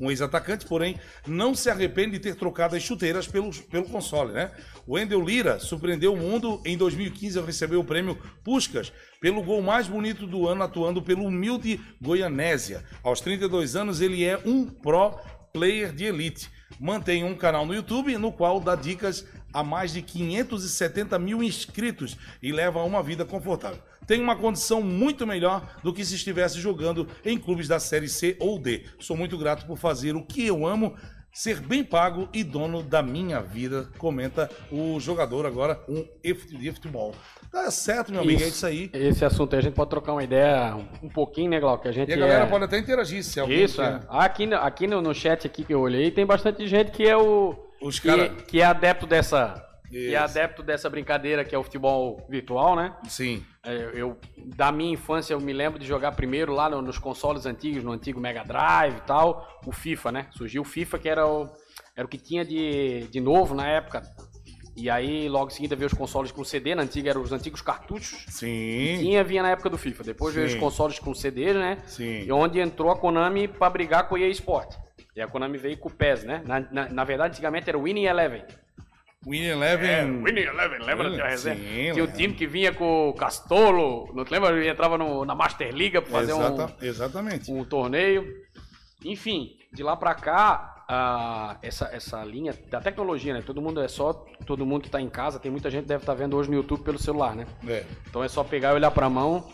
[0.00, 0.96] Um ex-atacante, porém,
[1.26, 4.50] não se arrepende de ter trocado as chuteiras pelo, pelo console, né?
[4.86, 9.60] O Wendel Lira surpreendeu o mundo em 2015 ao receber o prêmio Puskas pelo gol
[9.60, 12.84] mais bonito do ano atuando pelo humilde Goianésia.
[13.02, 15.18] Aos 32 anos, ele é um pro
[15.52, 16.48] player de elite.
[16.78, 22.16] Mantém um canal no YouTube no qual dá dicas a mais de 570 mil inscritos
[22.42, 23.82] e leva uma vida confortável.
[24.08, 28.38] Tem uma condição muito melhor do que se estivesse jogando em clubes da Série C
[28.40, 28.86] ou D.
[28.98, 30.96] Sou muito grato por fazer o que eu amo,
[31.30, 37.14] ser bem pago e dono da minha vida, comenta o jogador agora, um de futebol.
[37.52, 38.90] Tá certo, meu amigo, é isso aí.
[38.94, 41.82] Esse assunto aí a gente pode trocar uma ideia um pouquinho, né, Glauco?
[41.82, 42.46] Que a gente E a galera é...
[42.48, 43.92] pode até interagir, se alguém Isso, quer.
[43.92, 44.00] é.
[44.08, 47.54] Aqui, aqui no, no chat aqui que eu olhei, tem bastante gente que é o.
[47.80, 49.64] Os que, cara- que é adepto dessa.
[49.88, 50.38] Que é Isso.
[50.38, 52.94] adepto dessa brincadeira que é o futebol virtual, né?
[53.08, 53.42] Sim.
[53.70, 57.44] É, Eu, da minha infância, eu me lembro de jogar primeiro lá no- nos consoles
[57.46, 60.26] antigos, no antigo Mega Drive e tal, o FIFA, né?
[60.30, 61.48] Surgiu o FIFA, que era o,
[61.96, 64.02] era o que tinha de, de novo na época.
[64.76, 67.60] E aí, logo em seguida, veio os consoles com CD, na antiga eram os antigos
[67.60, 68.24] cartuchos.
[68.28, 68.96] Sim.
[69.00, 70.04] Tinha, vinha na época do FIFA.
[70.04, 70.60] Depois veio os Sim.
[70.60, 71.78] consoles com CDs, né?
[71.84, 72.22] Sim.
[72.22, 74.76] E onde entrou a Konami pra brigar com o EA Sport.
[75.16, 76.42] E a Konami veio com o PES, né?
[76.46, 78.44] Na, na, na verdade, antigamente era o Winning Eleven.
[79.28, 80.22] Win Eleven.
[80.22, 81.10] Winning Eleven, lembra?
[81.10, 81.56] Tinha, a resenha?
[81.56, 82.12] Sim, Tinha o lembro.
[82.16, 84.50] time que vinha com o Castolo, não te lembra?
[84.56, 87.50] Ele entrava no- na Master Liga pra fazer Exata- Exatamente.
[87.52, 88.26] um, um torneio.
[89.04, 93.42] Enfim, de lá pra cá, essa, essa linha da tecnologia, né?
[93.44, 94.12] Todo mundo é só,
[94.46, 96.56] todo mundo que tá em casa, tem muita gente que deve estar vendo hoje no
[96.56, 97.46] YouTube pelo celular, né?
[97.66, 97.84] É.
[98.08, 99.46] Então é só pegar e olhar pra mão,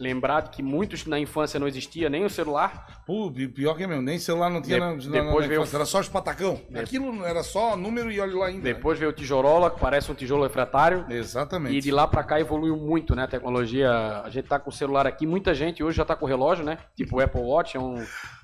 [0.00, 3.86] lembrar que muitos na infância não existia nem o celular, Pô, pi- pior que é
[3.86, 6.08] mesmo, nem celular não tinha De- na, depois na veio o- infância, era só os
[6.08, 6.60] patacão.
[6.74, 8.66] Aquilo era só número e olha lá ainda.
[8.68, 8.74] né?
[8.74, 11.04] depois veio o tijolola, que parece um tijolo refratário.
[11.10, 11.76] Exatamente.
[11.76, 13.24] E de lá pra cá evoluiu muito, né?
[13.24, 13.90] A tecnologia.
[14.24, 16.64] A gente tá com o celular aqui, muita gente hoje já tá com o relógio,
[16.64, 16.78] né?
[16.96, 17.96] Tipo o Apple Watch, é um.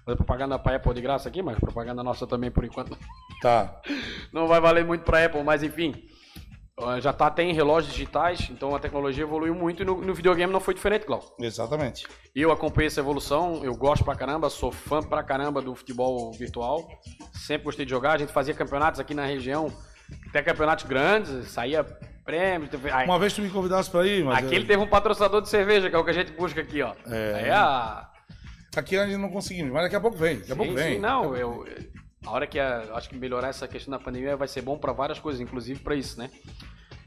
[0.05, 2.97] Fazer propaganda pra Apple de graça aqui, mas propaganda nossa também por enquanto
[3.43, 3.81] Tá.
[4.33, 5.95] não vai valer muito pra Apple, mas enfim.
[6.79, 10.15] Ah, Já tá até em relógios digitais, então a tecnologia evoluiu muito e no, no
[10.15, 11.35] videogame não foi diferente, Glauco.
[11.43, 12.07] Exatamente.
[12.35, 16.87] Eu acompanhei essa evolução, eu gosto pra caramba, sou fã pra caramba do futebol virtual.
[17.33, 19.73] Sempre gostei de jogar, a gente fazia campeonatos aqui na região,
[20.29, 21.83] até campeonatos grandes, saía
[22.25, 22.71] prêmios.
[22.71, 24.45] teve- Uma vez tu me convidasse pra ir, mas.
[24.45, 26.83] Aqui ele teve um patrocinador de cerveja, que é o que a gente busca aqui,
[26.83, 26.93] ó.
[27.07, 27.35] É.
[27.45, 28.11] Aí a.
[28.77, 30.39] Aqui a gente não conseguimos, mas daqui a pouco vem.
[30.41, 30.95] Daqui a pouco Sim, vem.
[30.97, 31.65] sim, não, eu.
[32.27, 34.93] A hora que a- acho que melhorar essa questão da pandemia vai ser bom para
[34.93, 36.29] várias coisas, inclusive para isso, né?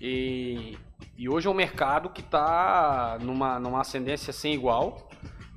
[0.01, 0.77] E,
[1.17, 5.09] e hoje é um mercado que tá numa, numa ascendência sem igual.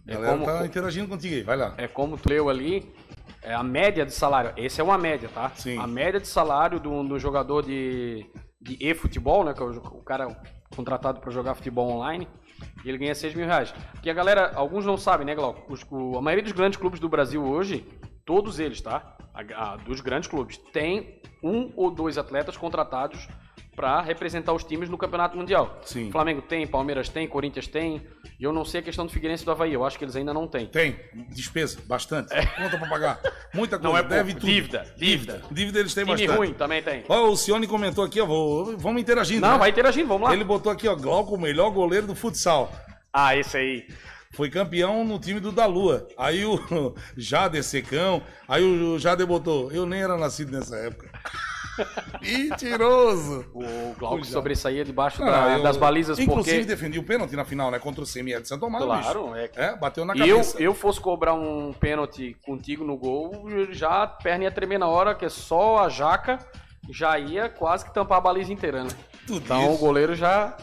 [0.06, 1.74] A É galera como, tá interagindo contigo aí, vai lá.
[1.78, 2.92] é como tu leu ali,
[3.40, 4.52] é a média de salário.
[4.56, 5.50] Esse é uma média, tá?
[5.54, 5.78] Sim.
[5.78, 8.26] A média de salário do, do jogador de,
[8.60, 9.54] de e-futebol, né?
[9.54, 10.26] Que é o, o cara
[10.74, 12.26] contratado para jogar futebol online,
[12.84, 13.72] ele ganha 6 mil reais.
[13.92, 15.72] Porque a galera, alguns não sabem, né, Glauco?
[15.72, 17.86] Os- o- a maioria dos grandes clubes do Brasil hoje,
[18.24, 19.16] todos eles, tá?
[19.34, 23.26] A- a- dos grandes clubes, tem um ou dois atletas contratados
[23.74, 25.80] pra representar os times no Campeonato Mundial.
[25.82, 26.10] Sim.
[26.12, 28.02] Flamengo tem, Palmeiras tem, Corinthians tem.
[28.38, 29.72] E eu não sei a questão do Figueirense e do Havaí.
[29.72, 30.66] Eu acho que eles ainda não têm.
[30.66, 30.94] Tem,
[31.30, 32.28] despesa, bastante.
[32.56, 33.20] Conta pra pagar.
[33.54, 33.90] Muita coisa, É.
[33.92, 34.46] Não é deve tudo.
[34.46, 35.42] Dívida, dívida.
[35.50, 36.36] Dívida eles têm Time bastante.
[36.36, 37.02] ruim também tem.
[37.08, 39.40] Ó, o Cione comentou aqui, ó, vou- vamos interagindo.
[39.40, 39.58] Não, né?
[39.58, 40.34] vai interagindo, vamos lá.
[40.34, 42.70] Ele botou aqui, ó, Glauco, o melhor goleiro do futsal.
[43.10, 43.86] Ah, esse aí.
[44.34, 46.06] Foi campeão no time do da Lua.
[46.16, 46.58] Aí o
[47.16, 51.10] Jader Secão, aí o Jader botou, eu nem era nascido nessa época.
[52.20, 53.46] Mentiroso!
[53.54, 54.24] O Glauco é.
[54.24, 56.66] sobressaía debaixo Ah, da- eu- das balizas Inclusive porque...
[56.68, 57.78] defendi o pênalti na final, né?
[57.78, 58.84] Contra o CME de Santo Amaro.
[58.86, 59.36] Claro, bicho.
[59.36, 59.50] é.
[59.56, 60.62] É, bateu na E eu, cabeça.
[60.62, 65.14] eu fosse cobrar um pênalti contigo no gol, já a perna ia tremer na hora,
[65.14, 66.38] que é só a jaca
[66.90, 68.90] já ia quase que tampar a baliza inteira, né?
[69.26, 69.74] Tudo Então isso.
[69.74, 70.56] o goleiro já.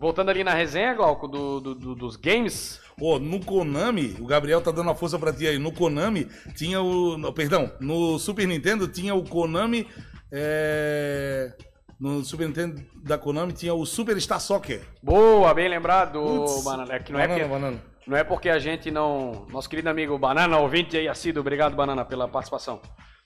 [0.00, 2.80] Voltando ali na resenha, Glauco, do, do- do- dos games.
[2.96, 5.58] Pô, no Konami, o Gabriel tá dando uma força pra ti aí.
[5.58, 6.26] No Konami
[6.56, 7.18] tinha o.
[7.18, 9.86] no- perdão, no Super Nintendo tinha o Konami.
[10.32, 11.52] é,
[11.98, 14.80] No Super Nintendo da Konami tinha o Super Star Soccer.
[15.02, 16.18] Boa, bem lembrado,
[16.64, 16.94] Banana.
[16.94, 17.82] É que não é banana, que- banana.
[18.06, 19.46] Não é porque a gente não.
[19.50, 22.80] Nosso querido amigo Banana, ouvinte aí assíduo, obrigado, Banana, pela participação.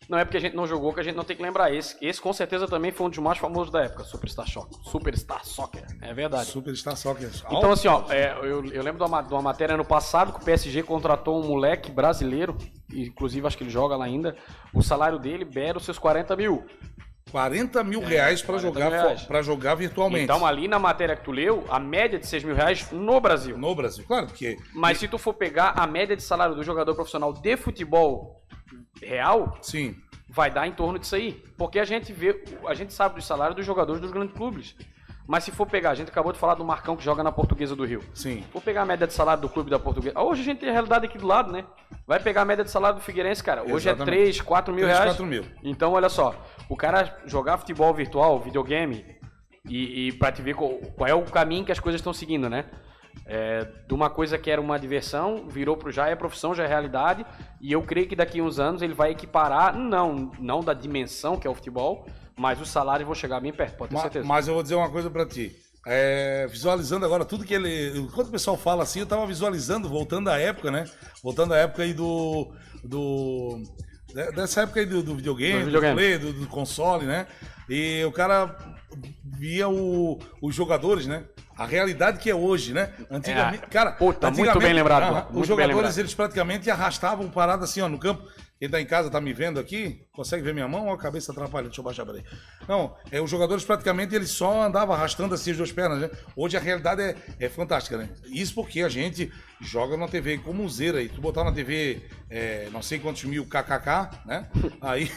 [0.09, 1.72] Não é porque a gente não jogou que a gente não tem que lembrar.
[1.72, 4.78] Esse, esse com certeza também foi um dos mais famosos da época, Superstar Soccer.
[4.82, 6.46] Superstar Soccer, é verdade.
[6.46, 7.30] Super Star Soccer.
[7.50, 10.40] Então, assim, ó, é, eu, eu lembro de uma, de uma matéria no passado que
[10.40, 12.57] o PSG contratou um moleque brasileiro,
[12.92, 14.36] inclusive acho que ele joga lá ainda.
[14.72, 16.64] O salário dele beira os seus 40 mil.
[17.30, 19.22] 40 mil reais pra 40 jogar, reais.
[19.22, 20.22] pra jogar virtualmente.
[20.22, 23.59] Então, ali na matéria que tu leu, a média de 6 mil reais no Brasil.
[23.59, 24.57] No Brasil, claro, porque.
[24.72, 28.43] Mas se tu for pegar a média de salário do jogador profissional de futebol
[29.02, 29.96] real, Sim.
[30.28, 31.42] vai dar em torno disso aí.
[31.56, 34.74] Porque a gente vê, a gente sabe dos salários dos jogadores dos grandes clubes.
[35.26, 37.74] Mas se for pegar, a gente acabou de falar do Marcão que joga na Portuguesa
[37.74, 38.02] do Rio.
[38.12, 38.44] Sim.
[38.52, 40.20] Vou pegar a média de salário do clube da Portuguesa.
[40.20, 41.64] Hoje a gente tem a realidade aqui do lado, né?
[42.06, 43.62] Vai pegar a média de salário do Figueirense, cara.
[43.62, 44.18] Hoje Exatamente.
[44.18, 45.10] é 3, 4 mil 3, reais.
[45.12, 45.44] 4 mil.
[45.62, 46.34] Então, olha só.
[46.68, 49.02] O cara jogar futebol virtual, videogame,
[49.66, 52.50] e, e pra te ver qual, qual é o caminho que as coisas estão seguindo,
[52.50, 52.66] né?
[53.26, 56.66] É, de uma coisa que era uma diversão, virou pro já é profissão, já é
[56.66, 57.24] realidade.
[57.60, 61.36] E eu creio que daqui a uns anos ele vai equiparar, não, não da dimensão
[61.38, 62.06] que é o futebol,
[62.36, 64.26] mas os salários vão chegar bem perto, pode ter Ma- certeza.
[64.26, 65.56] Mas eu vou dizer uma coisa pra ti.
[65.86, 67.98] É, visualizando agora tudo que ele.
[67.98, 70.84] Enquanto o pessoal fala assim, eu tava visualizando, voltando à época, né?
[71.22, 72.52] Voltando à época aí do.
[72.82, 73.62] do
[74.08, 75.94] de- dessa época aí do, do videogame, Do do, videogame.
[75.96, 77.26] play, do, do console, né?
[77.68, 78.56] E o cara
[79.39, 81.24] via o- os jogadores, né?
[81.57, 82.93] A realidade que é hoje, né?
[83.11, 85.99] Antigamente, É, cara, puta, muito antigamente, bem lembrado, ah, os muito bem jogadores lembrado.
[85.99, 88.26] eles praticamente arrastavam parada assim, ó, no campo.
[88.59, 91.32] Quem tá em casa tá me vendo aqui, consegue ver minha mão ou a cabeça
[91.32, 91.66] atrapalha?
[91.66, 92.24] Deixa eu baixar pra aí.
[92.68, 96.11] Não, é, os jogadores praticamente eles só andavam arrastando assim as duas pernas, né?
[96.37, 98.09] Hoje a realidade é, é fantástica, né?
[98.26, 99.30] Isso porque a gente
[99.61, 101.09] joga na TV como zera aí.
[101.09, 104.49] Tu botar na TV é, não sei quantos mil kkk, né?
[104.80, 105.11] Aí,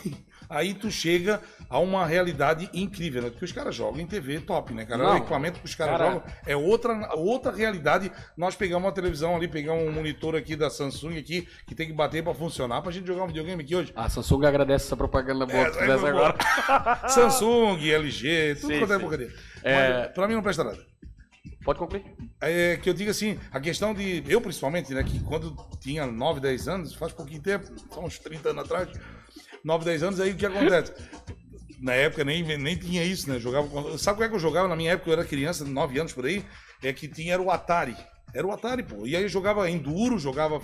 [0.49, 3.29] aí tu chega a uma realidade incrível, né?
[3.29, 5.03] Porque os caras jogam em TV top, né, cara?
[5.03, 8.11] Não, o equipamento que os caras cara- jogam é outra, outra realidade.
[8.35, 11.93] Nós pegamos uma televisão ali, pegamos um monitor aqui da Samsung aqui, que tem que
[11.93, 13.91] bater pra funcionar pra gente jogar um videogame aqui hoje.
[13.95, 16.35] A Samsung agradece essa propaganda boa que tu É, é, agora.
[17.09, 19.33] Samsung, LG, tudo Sim, quanto é porcaria.
[19.63, 20.85] É- Mas pra mim não presta nada.
[21.63, 22.05] Pode concluir?
[22.39, 24.23] É que eu digo assim, a questão de.
[24.27, 25.03] Eu principalmente, né?
[25.03, 28.87] Que quando tinha 9, 10 anos, faz pouquinho tempo, são uns 30 anos atrás,
[29.67, 30.93] 9, 10 anos, aí o que acontece?
[31.81, 33.37] Na época nem, nem tinha isso, né?
[33.37, 35.09] Jogava Sabe qual é que eu jogava na minha época?
[35.09, 36.43] Eu era criança, 9 anos por aí.
[36.81, 37.95] É que tinha era o Atari.
[38.33, 39.05] Era o Atari, pô.
[39.05, 40.61] E aí jogava Enduro, jogava.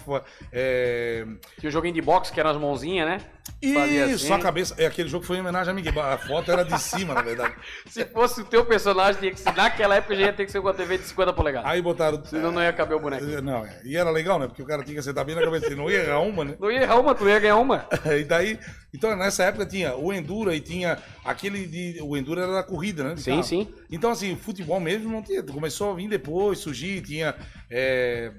[0.52, 1.26] É...
[1.60, 3.18] Tinha o joguinho de boxe, que eram as mãozinhas, né?
[3.62, 4.34] Isso, assim.
[4.34, 4.76] a cabeça.
[4.78, 6.02] É, aquele jogo foi em homenagem a Miguel.
[6.02, 7.54] A foto era de cima, na verdade.
[7.88, 10.62] Se fosse o teu personagem, tinha que ser, naquela época já ia ter que ser
[10.62, 11.70] com a TV de 50 polegadas.
[11.70, 12.24] Aí botaram.
[12.26, 13.24] Senão não ia caber o boneco.
[13.26, 13.80] É, Não, é.
[13.86, 14.48] e era legal, né?
[14.48, 16.56] Porque o cara tinha que acertar bem na cabeça, ele não ia errar uma, né?
[16.60, 17.88] Não ia errar uma, tu ia ganhar uma.
[18.20, 18.60] E daí,
[18.94, 22.00] então nessa época tinha o Enduro e tinha aquele de.
[22.02, 23.16] O Enduro era da corrida, né?
[23.18, 23.44] Sim, carro.
[23.44, 23.74] sim.
[23.90, 25.42] Então, assim, futebol mesmo não tinha.
[25.44, 27.36] Começou a vir depois, surgir, tinha.
[27.70, 28.32] é,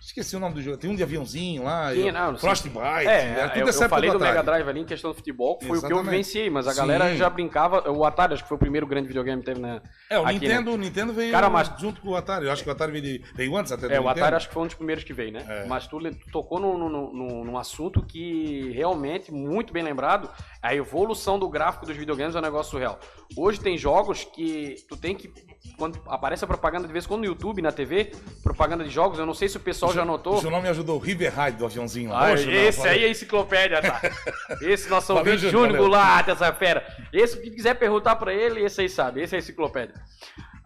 [0.00, 0.76] Esqueci o nome do jogo.
[0.76, 1.92] Tem um de aviãozinho lá.
[1.92, 2.38] Tinha, eu- não, não.
[2.38, 2.76] Frostbite.
[3.06, 4.18] era É, tudo eu, dessa eu época falei do.
[4.18, 6.10] Mega Drive ali em questão do futebol, que foi o que eu Exatamente.
[6.10, 6.76] vivenciei, mas a Sim.
[6.76, 7.90] galera já brincava.
[7.90, 9.80] O Atari, acho que foi o primeiro grande videogame que teve na.
[10.10, 10.40] É, o aqui, né?
[10.40, 12.44] Nintendo, o Nintendo veio Cara, mas- junto com o Atari.
[12.46, 14.20] Eu acho que o Atari veio, antes até do É, o Nintendo.
[14.20, 15.44] Atari acho que foi um dos primeiros que veio, né?
[15.48, 15.66] É.
[15.66, 15.98] Mas tu,
[16.30, 20.28] tocou num, num, num- num assunto que realmente, muito bem lembrado,
[20.60, 22.98] a evolução do gráfico dos videogames é um negócio surreal.
[23.36, 25.32] Hoje tem jogos que tu tem que.
[25.78, 29.18] Quando aparece a propaganda de vez em quando no YouTube, na TV, propaganda de jogos,
[29.18, 30.34] eu não sei se o pessoal já notou.
[30.36, 32.26] O seu nome me ajudou, River Ride do aviãozinho lá.
[32.26, 32.92] Ah, Poxa, não, esse valeu.
[32.92, 34.00] aí é enciclopédia, tá?
[34.62, 35.78] Esse nosso Valeu, ouvinte Júnior.
[35.78, 36.84] Goulart, essa fera.
[37.12, 39.22] Esse que quiser perguntar pra ele, esse aí sabe.
[39.22, 39.94] Esse é a enciclopédia.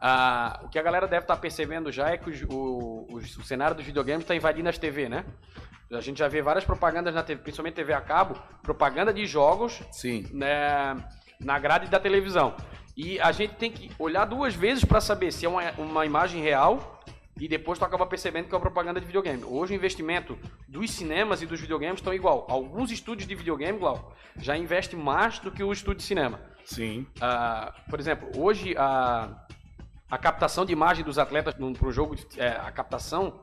[0.01, 3.77] Ah, o que a galera deve estar percebendo já é que o, o- o cenário
[3.77, 5.25] dos videogames está invadindo as TV, né?
[5.93, 9.81] A gente já vê várias propagandas na TV, principalmente TV a cabo, propaganda de jogos
[9.93, 10.27] Sim.
[10.33, 10.97] né,
[11.41, 12.55] na grade da televisão.
[12.97, 16.43] E a gente tem que olhar duas vezes para saber se é uma, uma imagem
[16.43, 17.03] real
[17.39, 19.45] e depois tu acaba percebendo que é uma propaganda de videogame.
[19.45, 22.47] Hoje o investimento dos cinemas e dos videogames estão igual.
[22.49, 26.41] Alguns estúdios de videogame, igual, já investem mais do que o estúdio de cinema.
[26.65, 27.07] Sim.
[27.21, 29.45] Ah, por exemplo, hoje a,
[30.11, 33.41] a captação de imagem dos atletas para o jogo, é, a captação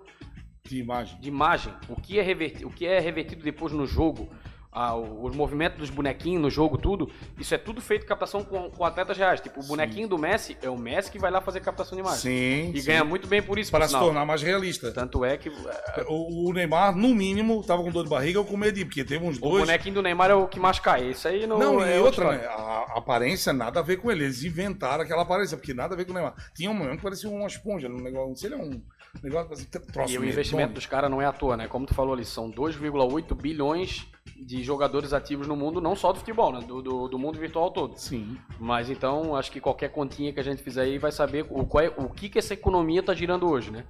[0.64, 1.20] De imagem.
[1.20, 4.30] de imagem, o que é, reverti- o que é revertido depois no jogo,
[4.74, 8.69] ah, o- os movimentos dos bonequinhos no jogo, tudo, isso é tudo feito captação com,
[8.71, 9.39] com atletas reais.
[9.41, 12.19] Tipo, o bonequinho do Messi é o Messi que vai lá fazer captação de imagem.
[12.19, 12.71] Sim.
[12.74, 12.88] E sim.
[12.88, 14.91] ganha muito bem por isso, Para se tornar mais realista.
[14.91, 18.45] Tanto é que é, O, o Neymar, no mínimo, tava com dor de barriga ou
[18.45, 19.59] com medo, porque teve uns o dois.
[19.65, 21.09] bonequinho do Neymar é o que mais cai.
[21.11, 22.41] Isso aí não, Não, é e outra, história.
[22.41, 22.47] né?
[22.47, 24.24] A, a aparência nada a ver com ele.
[24.24, 26.34] Eles inventaram aquela aparência, porque nada a ver com o Neymar.
[26.55, 28.82] Tinha um momento que parecia uma esponja, um negócio, não sei, ele é um
[29.22, 29.68] negócio
[30.07, 31.68] E o investimento dos caras não é à toa, né?
[31.68, 36.20] Como tu falou ali, são 2,8 bilhões de jogadores ativos no mundo, não só do
[36.20, 36.59] futebol, né?
[36.66, 37.97] Do, do, do mundo virtual todo.
[37.97, 38.38] Sim.
[38.59, 41.84] Mas então, acho que qualquer continha que a gente fizer aí vai saber o, qual
[41.84, 43.86] é, o que, que essa economia tá girando hoje, né?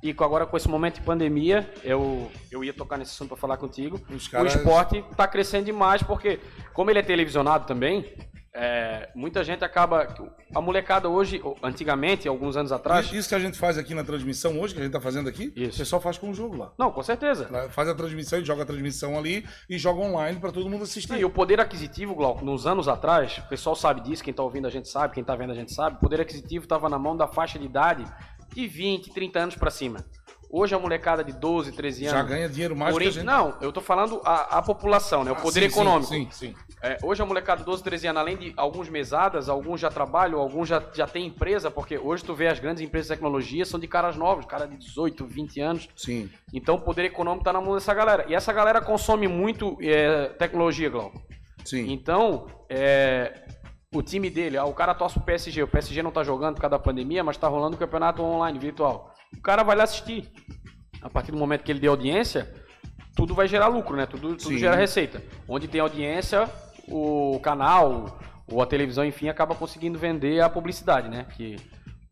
[0.00, 3.56] E agora com esse momento de pandemia, eu, eu ia tocar nesse assunto para falar
[3.56, 3.98] contigo.
[4.30, 6.38] Caras- O esporte tá crescendo demais, porque
[6.72, 8.14] como ele é televisionado também,
[8.52, 10.14] é, muita gente acaba...
[10.54, 13.12] A molecada hoje, antigamente, alguns anos atrás...
[13.12, 15.52] Isso que a gente faz aqui na transmissão hoje, que a gente tá fazendo aqui,
[15.54, 15.76] Isso.
[15.76, 16.72] o pessoal faz com o jogo lá.
[16.78, 17.48] Não, com certeza.
[17.70, 21.18] Faz a transmissão joga a transmissão ali e joga online pra todo mundo assistir.
[21.18, 24.66] E o poder aquisitivo, Glauco, nos anos atrás, o pessoal sabe disso, quem tá ouvindo
[24.66, 27.16] a gente sabe, quem tá vendo a gente sabe, o poder aquisitivo estava na mão
[27.16, 28.04] da faixa de idade
[28.54, 30.04] de 20, 30 anos pra cima.
[30.50, 32.18] Hoje a molecada de 12, 13 anos.
[32.18, 33.30] Já ganha dinheiro mais Porém, do que a gente.
[33.30, 35.30] Não, eu tô falando a, a população, né?
[35.30, 36.12] O Ah, poder sim, sim, econômico.
[36.12, 36.54] Sim, sim.
[36.82, 40.40] É, hoje a molecada de 12, 13 anos, além de alguns mesadas, alguns já trabalham,
[40.40, 43.78] alguns já, já têm empresa, porque hoje tu vê as grandes empresas de tecnologia são
[43.78, 45.88] de caras novos, cara de 18, 20 anos.
[45.94, 46.30] Sim.
[46.52, 48.24] Então o poder econômico tá na mão dessa galera.
[48.26, 51.20] E essa galera consome muito é, tecnologia, Glauco.
[51.62, 51.92] Sim.
[51.92, 53.34] Então, é,
[53.94, 56.62] o time dele, ah, o cara torce pro PSG, o PSG não tá jogando por
[56.62, 59.14] causa da pandemia, mas tá rolando o campeonato online, virtual.
[59.36, 60.30] O cara vai lá assistir.
[61.00, 62.52] A partir do momento que ele dê audiência,
[63.14, 64.06] tudo vai gerar lucro, né?
[64.06, 64.58] Tudo, tudo Sim.
[64.58, 65.22] gera receita.
[65.46, 66.48] Onde tem audiência,
[66.88, 68.18] o canal
[68.50, 71.26] ou a televisão, enfim, acaba conseguindo vender a publicidade, né?
[71.36, 71.56] Que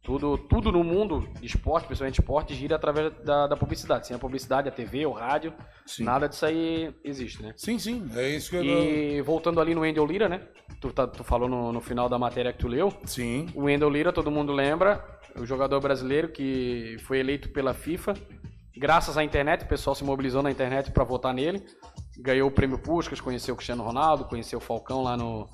[0.06, 4.06] tudo, tudo no mundo esporte, principalmente esporte, gira através da, da publicidade.
[4.06, 5.52] Sem a publicidade, a TV, o rádio,
[5.84, 6.04] Sim.
[6.04, 7.52] nada disso aí existe, né?
[7.56, 8.08] Sim, sim.
[8.14, 8.64] É isso que eu.
[8.64, 10.42] E voltando ali no Wendel Lira, né?
[10.80, 12.92] Tu, tá- tu falou no, no final da matéria que tu leu.
[13.04, 13.48] Sim.
[13.52, 15.04] O Wendel Lira, todo mundo lembra,
[15.36, 18.14] o jogador brasileiro que foi eleito pela FIFA.
[18.76, 21.66] Graças à internet, o pessoal se mobilizou na internet para votar nele.
[22.18, 25.48] Ganhou o prêmio Puskas, conheceu o Cristiano Ronaldo, conheceu o Falcão lá no,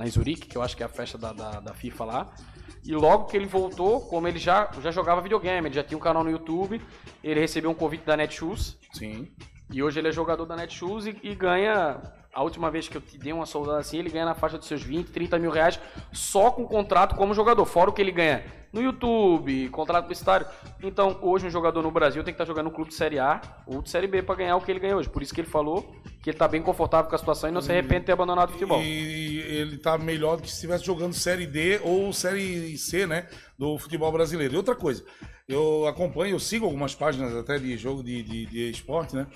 [0.00, 2.34] em Zurique, que eu acho que é a festa da, da, da FIFA lá.
[2.84, 6.00] E logo que ele voltou, como ele já, já jogava videogame, ele já tinha um
[6.00, 6.80] canal no YouTube,
[7.22, 9.28] ele recebeu um convite da Netshoes, Sim.
[9.70, 12.00] e hoje ele é jogador da Netshoes e, e ganha.
[12.32, 14.68] A última vez que eu te dei uma soldada assim, ele ganha na faixa dos
[14.68, 15.80] seus 20, 30 mil reais
[16.12, 18.44] só com contrato como jogador, fora o que ele ganha
[18.76, 20.46] no YouTube, contrato publicitário.
[20.82, 23.40] Então, hoje um jogador no Brasil tem que estar jogando no clube de Série A
[23.66, 25.08] ou de Série B para ganhar o que ele ganha hoje.
[25.08, 27.60] Por isso que ele falou que ele tá bem confortável com a situação e não
[27.60, 28.82] se arrepende de ter abandonado o futebol.
[28.82, 33.26] E ele tá melhor do que se estivesse jogando Série D ou Série C, né?
[33.58, 34.54] Do futebol brasileiro.
[34.54, 35.04] E outra coisa,
[35.48, 39.26] eu acompanho, eu sigo algumas páginas até de jogo de, de, de esporte, né?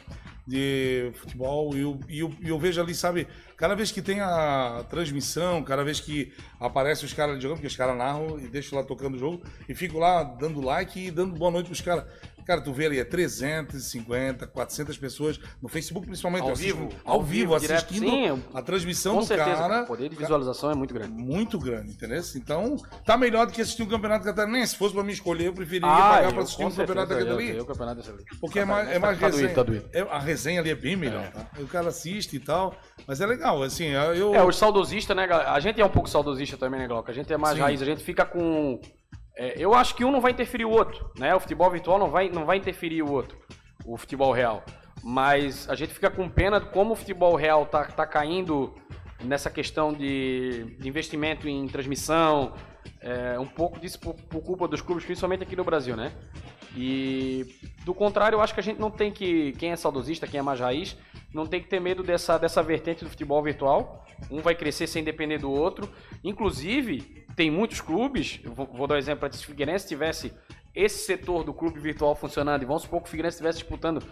[0.46, 3.28] De futebol, e eu, e, eu, e eu vejo ali, sabe,
[3.60, 7.76] cada vez que tem a transmissão, cada vez que aparece os caras jogando, porque os
[7.76, 11.36] caras narram e deixam lá tocando o jogo, e fico lá dando like e dando
[11.36, 12.06] boa noite pros caras.
[12.46, 16.48] Cara, tu vê ali, é 350, 400 pessoas, no Facebook principalmente.
[16.48, 19.82] Ao vivo, ao vivo, vivo, assistindo a transmissão Com do certeza, cara.
[19.82, 21.12] o poder de visualização é muito grande.
[21.12, 22.22] Muito grande, entendeu?
[22.36, 24.72] Então, tá melhor do que assistir um campeonato catarinense.
[24.72, 27.40] Se fosse pra me escolher, eu preferiria Ah, pagar eu, pra assistir um campeonato certeza,
[27.42, 28.02] eu- o campeonato.
[28.40, 29.54] Porque é mais, é mais tá resenha.
[29.54, 29.88] tá doído.
[29.92, 31.46] É, a resenha ali é bem melhor, tá?
[31.58, 32.74] O cara assiste e tal.
[33.06, 34.34] Mas é legal, assim, eu.
[34.34, 35.52] É, os saudosistas, né, galera?
[35.52, 37.10] A gente é um pouco saudosista também, né, Glauco?
[37.10, 37.60] A gente é mais Sim.
[37.62, 38.80] raiz, a gente fica com.
[39.40, 41.34] É, eu acho que um não vai interferir o outro, né?
[41.34, 43.38] O futebol virtual não vai, não vai interferir o outro,
[43.86, 44.62] o futebol real.
[45.02, 48.74] Mas a gente fica com pena de como o futebol real tá, tá caindo
[49.24, 52.52] nessa questão de, de investimento em transmissão,
[53.00, 56.12] é, um pouco disso por, por culpa dos clubes, principalmente aqui no Brasil, né?
[56.76, 57.46] E
[57.84, 59.52] do contrário, eu acho que a gente não tem que.
[59.52, 60.96] Quem é saudosista, quem é mais raiz,
[61.32, 64.06] não tem que ter medo dessa, dessa vertente do futebol virtual.
[64.30, 65.88] Um vai crescer sem depender do outro.
[66.22, 70.32] Inclusive, tem muitos clubes, vou, vou dar um exemplo para se o Figueirense tivesse
[70.74, 74.02] esse setor do clube virtual funcionando, e vamos supor que o Figueirense estivesse disputando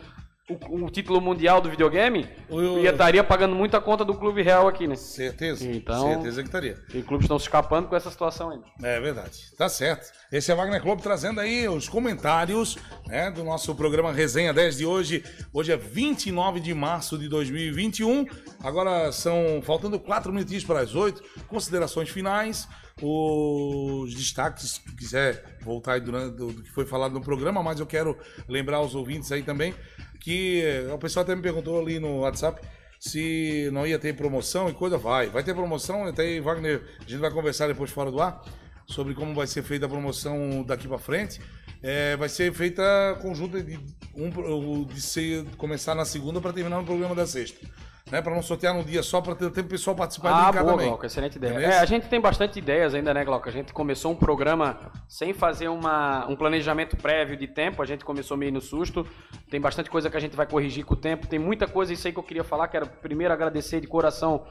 [0.49, 4.67] o, o título mundial do videogame, O- ia estaria pagando muita conta do Clube Real
[4.69, 4.97] aqui, né?
[4.97, 5.69] Certeza.
[5.69, 6.77] Então- Certeza que estaria.
[6.95, 8.65] E clubes estão se escapando com essa situação ainda.
[8.83, 10.11] É verdade, tá certo.
[10.33, 12.77] Esse é Wagner Clube trazendo aí os comentários
[13.07, 15.25] né, do nosso programa Resenha 10 de hoje.
[15.53, 18.27] Hoje é 29 de março de 2021.
[18.63, 21.23] Agora são faltando quatro minutinhos para as 8.
[21.47, 22.69] Considerações finais,
[23.03, 27.81] os destaques, se quiser voltar aí durante do, do que foi falado no programa, mas
[27.81, 28.17] eu quero
[28.49, 29.75] lembrar aos ouvintes aí também
[30.21, 32.61] que eh, o pessoal até me perguntou ali no WhatsApp
[32.99, 35.29] se não ia ter promoção e coisa, vai.
[35.29, 38.43] Vai ter promoção, até aí, Wagner, a gente vai conversar depois fora do ar
[38.87, 41.41] sobre como vai ser feita a promoção daqui para frente.
[41.83, 42.83] É, vai ser feita
[43.23, 43.79] conjunta de,
[44.15, 47.65] um, de ser, começar na segunda para terminar no programa da sexta.
[48.11, 50.61] Né, para não sortear num dia só, para ter tempo pessoal participar Ah, de cada
[50.63, 50.87] boa, também.
[50.89, 51.59] Glauco, excelente ideia.
[51.59, 53.49] É, a gente tem bastante ideias ainda, né, Glauco?
[53.49, 58.05] A gente começou um programa sem fazer uma, um planejamento prévio de tempo, a gente
[58.05, 59.07] começou meio no susto.
[59.51, 61.27] Tem bastante coisa que a gente vai corrigir com o tempo.
[61.27, 62.69] Tem muita coisa, isso aí que eu queria falar.
[62.69, 64.45] Quero primeiro agradecer de coração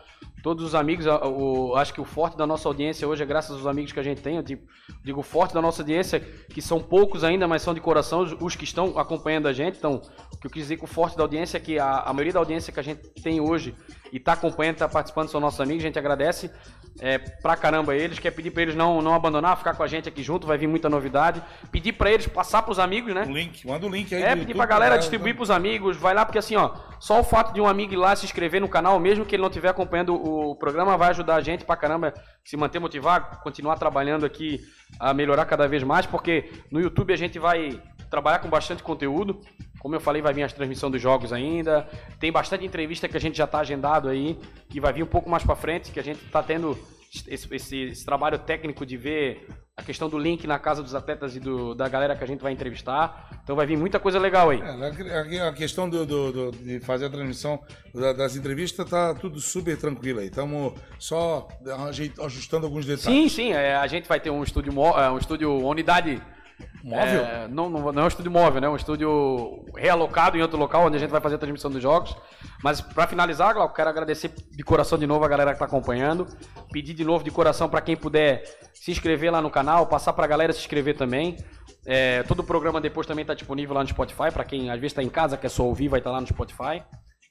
[0.44, 1.06] todos os amigos.
[1.08, 4.04] o- acho que o forte da nossa audiência hoje é graças aos amigos que a
[4.04, 4.36] gente tem.
[4.38, 4.62] Eu digo,
[5.04, 8.56] digo forte da nossa audiência, que são poucos ainda, mas são de coração os, os
[8.56, 9.78] que estão acompanhando a gente.
[9.80, 10.02] Então,
[10.34, 12.34] o que eu quis dizer com o forte da audiência é que a, a maioria
[12.34, 13.47] da audiência que a gente tem hoje
[14.12, 15.84] e tá acompanhando, tá participando, são nossos amigos.
[15.84, 16.50] A gente agradece
[17.00, 18.20] é, pra caramba eles.
[18.20, 20.68] Quer pedir pra eles não, não abandonar, ficar com a gente aqui junto, vai vir
[20.68, 21.42] muita novidade.
[21.72, 23.26] Pedir pra eles passar pros amigos, né?
[23.28, 24.22] O link, manda o link aí.
[24.22, 27.20] É, pedir YouTube pra galera pra- distribuir pros amigos, vai lá, porque assim, ó, só
[27.20, 29.50] o fato de um amigo ir lá se inscrever no canal, mesmo que ele não
[29.50, 34.26] estiver acompanhando o programa, vai ajudar a gente pra caramba se manter motivado, continuar trabalhando
[34.26, 34.62] aqui,
[35.00, 37.80] a melhorar cada vez mais, porque no YouTube a gente vai
[38.10, 39.40] trabalhar com bastante conteúdo.
[39.80, 41.88] Como eu falei, vai vir as transmissões dos jogos ainda.
[42.20, 44.38] Tem bastante entrevista que a gente já tá agendado aí,
[44.70, 46.78] que vai vir um pouco mais pra frente, que a gente tá tendo
[47.30, 49.48] esse, esse- esse trabalho técnico de ver
[49.78, 52.42] a questão do link na casa dos atletas e do- da galera que a gente
[52.42, 53.30] vai entrevistar.
[53.44, 54.60] Então vai vir muita coisa legal aí.
[54.60, 57.60] É, a- a questão do, do- do- de fazer a transmissão
[57.94, 60.28] da- das entrevistas tá tudo super tranquilo aí.
[60.28, 61.48] Estamos só
[62.24, 63.04] ajustando alguns detalhes.
[63.04, 66.22] Sim, sim, é, a gente vai ter um estúdio, é, um estúdio uma unidade
[66.84, 67.24] Móvel?
[67.24, 68.68] é, não, não, não é um estúdio móvel, né?
[68.68, 71.82] É um estúdio realocado em outro local onde a gente vai fazer a transmissão dos
[71.82, 72.16] jogos.
[72.64, 76.28] Mas para finalizar, Glauco, quero agradecer de coração de novo a galera que está acompanhando.
[76.72, 78.44] Pedir de novo de coração para quem puder
[78.74, 81.38] se inscrever lá no canal, passar para a galera se inscrever também.
[81.86, 84.32] É, todo o programa depois também está disponível lá no Spotify.
[84.32, 86.84] Para quem às vezes está em casa, quer só ouvir, vai estar lá no Spotify.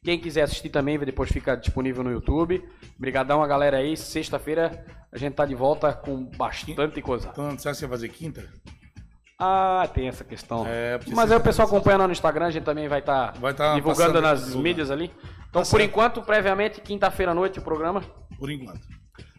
[0.04, 2.62] Quem quiser assistir também, depois fica disponível no YouTube.
[2.96, 3.96] Obrigadão a galera aí.
[3.96, 7.28] Sexta-feira a gente tá de volta com bastante coisa.
[7.32, 8.48] Então, sabe se vai fazer quinta?
[9.38, 10.64] Ah, tem essa questão.
[10.66, 13.32] É, Mas aí o tá pessoal acompanha lá no Instagram, a gente também vai estar
[13.38, 15.10] Vai tá divulgando nas mídias ali.
[15.48, 15.82] Então, Tá por certo.
[15.84, 18.02] enquanto, previamente, quinta-feira à noite o programa.
[18.38, 18.80] Por enquanto.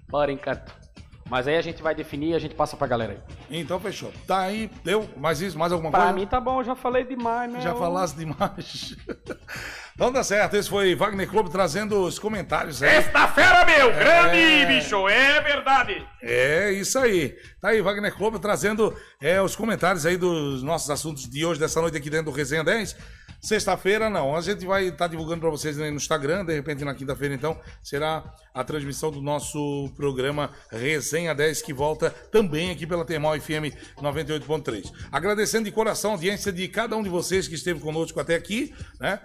[0.08, 0.87] Por enquanto.
[1.30, 3.60] Mas aí a gente vai definir e a gente passa pra galera aí.
[3.60, 4.14] Então, fechou.
[4.26, 5.10] Tá aí, deu?
[5.18, 5.58] Mais isso?
[5.60, 6.14] Mais alguma Pra coisa?
[6.14, 7.60] mim tá bom, já falei demais, né?
[7.62, 8.96] Já falasse demais.
[9.94, 13.02] então tá certo, esse foi Wagner Clube trazendo os comentários aí.
[13.04, 13.92] Sexta-feira, meu!
[13.94, 14.66] Grande, É.
[14.68, 15.08] bicho!
[15.10, 16.08] É verdade!
[16.22, 17.36] É isso aí.
[17.60, 21.82] Tá aí, Wagner Clube trazendo é, os comentários aí dos nossos assuntos de hoje, dessa
[21.82, 22.96] noite aqui dentro do Resenha 10.
[23.40, 24.36] Sexta-feira, não.
[24.36, 26.44] A gente vai estar divulgando para vocês no Instagram.
[26.46, 28.24] De repente, na quinta-feira, então, será
[28.54, 34.92] a transmissão do nosso programa Resenha 10, que volta também aqui pela Termal FM 98.3.
[35.12, 38.74] Agradecendo de coração a audiência de cada um de vocês que esteve conosco até aqui,
[39.00, 39.20] né?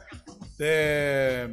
[0.61, 1.51] É,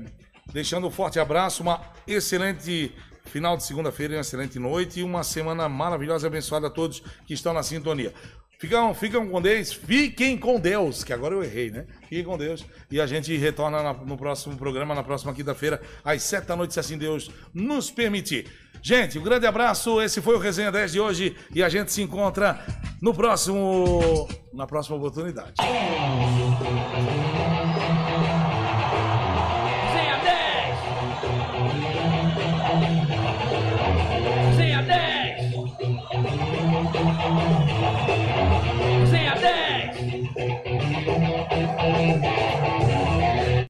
[0.51, 2.91] Deixando um forte abraço, uma excelente
[3.25, 7.35] final de segunda-feira, uma excelente noite e uma semana maravilhosa e abençoada a todos que
[7.35, 8.11] estão na sintonia.
[8.59, 11.85] Ficam, ficam com Deus, fiquem com Deus, que agora eu errei, né?
[12.09, 12.65] Fiquem com Deus.
[12.91, 16.73] E a gente retorna na- no próximo programa, na próxima quinta-feira, às sete da noite,
[16.73, 18.47] se assim Deus nos permitir.
[18.81, 20.01] Gente, um grande abraço.
[20.01, 22.59] Esse foi o Resenha 10 de hoje e a gente se encontra
[23.01, 24.27] no próximo.
[24.51, 25.53] na próxima oportunidade.